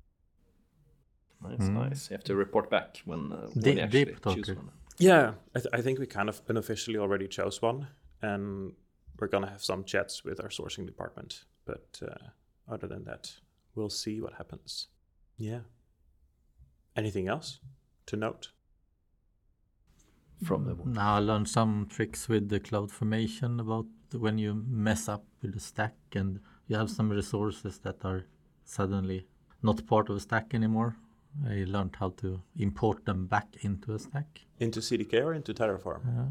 [1.42, 1.72] Nice, Mm.
[1.88, 2.10] nice.
[2.10, 4.70] You have to report back when, uh, when Deep- you actually deep choose one.
[4.98, 7.86] Yeah, I, th- I think we kind of unofficially already chose one,
[8.20, 8.74] and
[9.18, 11.44] we're gonna have some chats with our sourcing department.
[11.64, 12.28] But uh,
[12.68, 13.32] other than that,
[13.74, 14.88] we'll see what happens.
[15.38, 15.60] Yeah.
[16.96, 17.60] Anything else
[18.06, 18.48] to note?
[20.44, 25.08] From the Now I learned some tricks with the cloud formation about when you mess
[25.08, 28.24] up with the stack and you have some resources that are
[28.64, 29.26] suddenly
[29.62, 30.96] not part of a stack anymore.
[31.46, 34.40] I learned how to import them back into a stack.
[34.58, 36.28] Into CDK or into Terraform Yeah.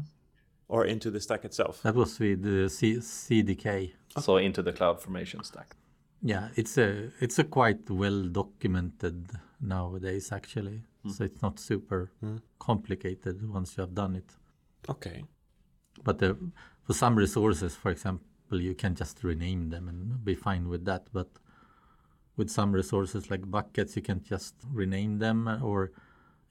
[0.68, 1.82] or into the stack itself?
[1.82, 3.92] That was with the C- CDK.
[4.20, 5.76] So into the cloud formation stack.
[6.22, 10.82] Yeah, it's a it's a quite well documented nowadays actually.
[11.02, 11.10] Hmm.
[11.10, 12.36] So it's not super hmm.
[12.58, 14.36] complicated once you have done it.
[14.88, 15.24] Okay.
[16.02, 16.36] But the,
[16.84, 21.06] for some resources, for example, you can just rename them and be fine with that.
[21.12, 21.28] But
[22.36, 25.92] with some resources like buckets, you can't just rename them, or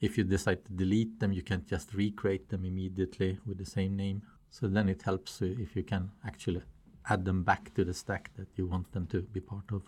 [0.00, 3.96] if you decide to delete them, you can't just recreate them immediately with the same
[3.96, 4.22] name.
[4.50, 6.62] So then it helps you if you can actually
[7.10, 9.82] add them back to the stack that you want them to be part of.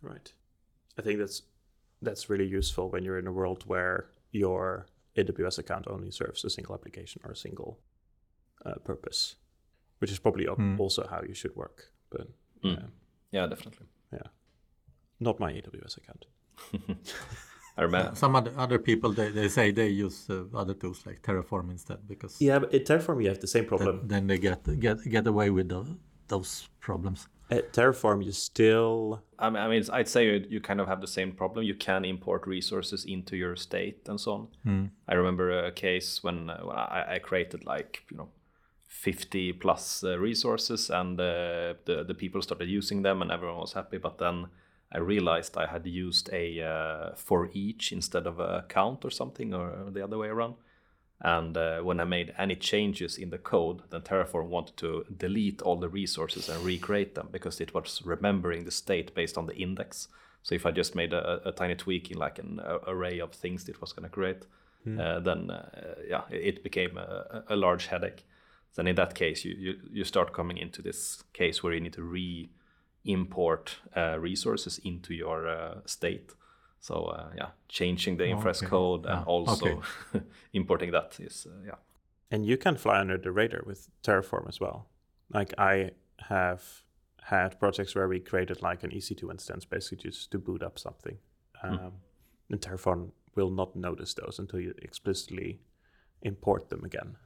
[0.00, 0.32] Right.
[0.98, 1.42] I think that's
[2.06, 6.50] that's really useful when you're in a world where your AWS account only serves a
[6.50, 7.78] single application or a single
[8.66, 9.36] uh, purpose,
[10.00, 10.80] which is probably al- Hmm.
[10.80, 11.78] also how you should work.
[12.10, 12.26] But
[12.64, 12.76] Mm.
[12.76, 12.86] yeah,
[13.30, 13.86] Yeah, definitely.
[14.12, 14.28] yeah,
[15.20, 16.26] not my AWS account.
[17.78, 18.14] I remember.
[18.14, 21.98] Some other, other people they, they say they use uh, other tools like Terraform instead
[22.06, 24.08] because Yeah, but at Terraform you have the same th- problem.
[24.08, 25.80] then they get get get away with the,
[26.32, 27.28] those problems.
[27.50, 31.00] At Terraform you still I mean, I mean, I'd say you, you kind of have
[31.00, 31.66] the same problem.
[31.66, 34.42] You can import resources into your state and so on.
[35.10, 38.28] I remember a case when, uh, when I, I created like you know,
[38.88, 43.74] fifty plus uh, resources, and uh, the the people started using them, and everyone was
[43.74, 43.98] happy.
[43.98, 44.46] But then
[44.96, 49.54] I realized I had used a uh, for each instead of a count or something,
[49.54, 50.54] or the other way around.
[51.24, 55.62] And uh, when I made any changes in the code, then Terraform wanted to delete
[55.62, 59.54] all the resources and recreate them because it was remembering the state based on the
[59.54, 60.08] index.
[60.42, 63.68] So if I just made a, a tiny tweak in like an array of things
[63.68, 64.44] it was going to create,
[64.98, 68.24] uh, then uh, yeah, it became a, a large headache.
[68.74, 71.92] Then in that case, you, you, you start coming into this case where you need
[71.92, 76.32] to re-import uh, resources into your uh, state.
[76.82, 78.66] So uh, yeah, changing the infra Okay.
[78.66, 80.22] code and Ah, also okay.
[80.52, 81.78] importing that is uh, yeah.
[82.30, 84.88] and you can fly under the radar with Terraform as well.
[85.34, 85.92] Like I
[86.28, 86.62] have
[87.22, 91.18] had projects where we created like an EC2 instance basically just to boot up something.
[91.62, 91.92] Um,
[92.50, 95.60] And Terraform will not notice those until you explicitly
[96.22, 97.16] import them again.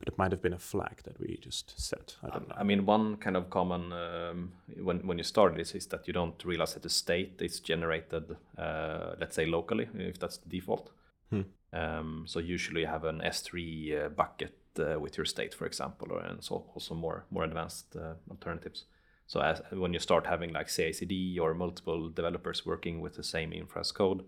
[0.00, 2.16] But it might have been a flag that we just set.
[2.24, 2.54] I don't know.
[2.58, 6.14] I mean, one kind of common um, when when you start this is that you
[6.14, 10.90] don't realize that the state is generated, uh, let's say locally, if that's the default.
[11.28, 11.42] Hmm.
[11.72, 16.08] Um, so usually you have an S3 uh, bucket uh, with your state, for example,
[16.12, 18.86] or and so also more more advanced uh, alternatives.
[19.26, 23.52] So as when you start having like CI/CD or multiple developers working with the same
[23.52, 24.24] infra as code,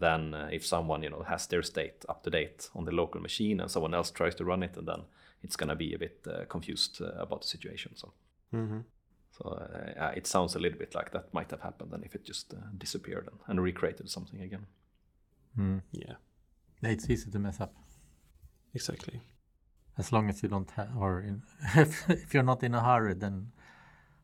[0.00, 3.20] then uh, if someone you know has their state up to date on the local
[3.20, 5.02] machine and someone else tries to run it, and then
[5.42, 7.96] it's gonna be a bit uh, confused uh, about the situation.
[7.96, 8.12] So
[8.52, 8.84] Mhm.
[9.30, 12.24] so uh, it sounds a little bit like that might have happened, and if it
[12.24, 14.66] just uh, disappeared and, and recreated something again.
[15.92, 16.16] Yeah,
[16.82, 17.74] Yeah, It's easy to mess up
[18.74, 19.20] exactly.
[19.98, 21.42] as long as you don't have, or in,
[21.76, 23.52] if, if you're not in a hurry, then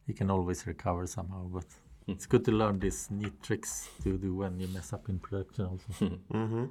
[0.07, 1.49] you can always recover somehow.
[1.49, 1.67] But
[2.09, 5.67] it's good to learn these neat tricks to do when you mess up in production.
[5.67, 6.65] Also, hmm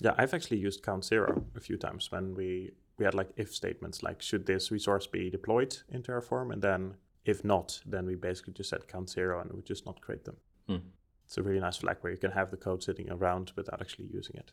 [0.00, 3.54] Yeah, I've actually used count zero a few times when we we had like if
[3.54, 6.94] statements like should this resource be deployed in Terraform, and then
[7.24, 10.36] if not, then we basically just set count zero and we just not create them.
[10.68, 10.86] Hmm.
[11.26, 14.08] It's a really nice flag where you can have the code sitting around without actually
[14.12, 14.52] using it.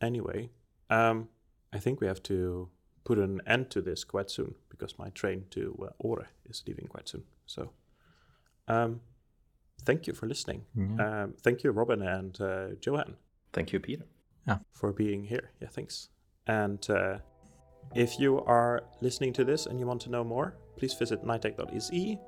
[0.00, 0.50] Anyway,
[0.90, 1.28] um,
[1.72, 2.68] I think we have to
[3.04, 6.86] put an end to this quite soon because my train to uh, Åre is leaving
[6.86, 7.24] quite soon.
[7.46, 7.72] So,
[8.68, 9.00] um,
[9.84, 10.64] thank you for listening.
[10.74, 11.22] Yeah.
[11.22, 13.16] Um, thank you, Robin and uh, Johan,
[13.52, 14.06] Thank you, Peter.
[14.72, 15.50] for being here.
[15.60, 16.08] Yeah, thanks.
[16.46, 17.18] And uh,
[17.94, 22.18] if you are listening to this and you want to know more, please visit knightec.se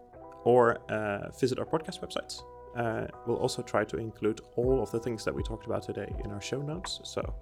[0.44, 2.42] or uh, visit our podcast websites.
[2.76, 6.12] Uh, we'll also try to include all of the things that we talked about today
[6.24, 7.34] in our show notes, so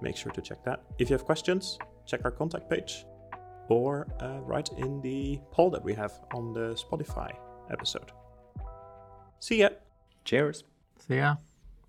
[0.00, 0.80] make sure to check that.
[0.98, 3.04] If you have questions, check our contact page
[3.68, 7.30] or uh, write in the poll that we have on the Spotify
[7.70, 8.10] episode.
[9.40, 9.70] See ya!
[10.24, 10.64] Cheers.
[11.08, 11.36] See ya.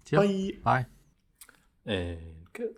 [0.06, 0.22] Cheers.
[0.28, 0.54] Bye!
[0.64, 0.86] Bye.
[1.86, 2.18] And
[2.54, 2.78] good.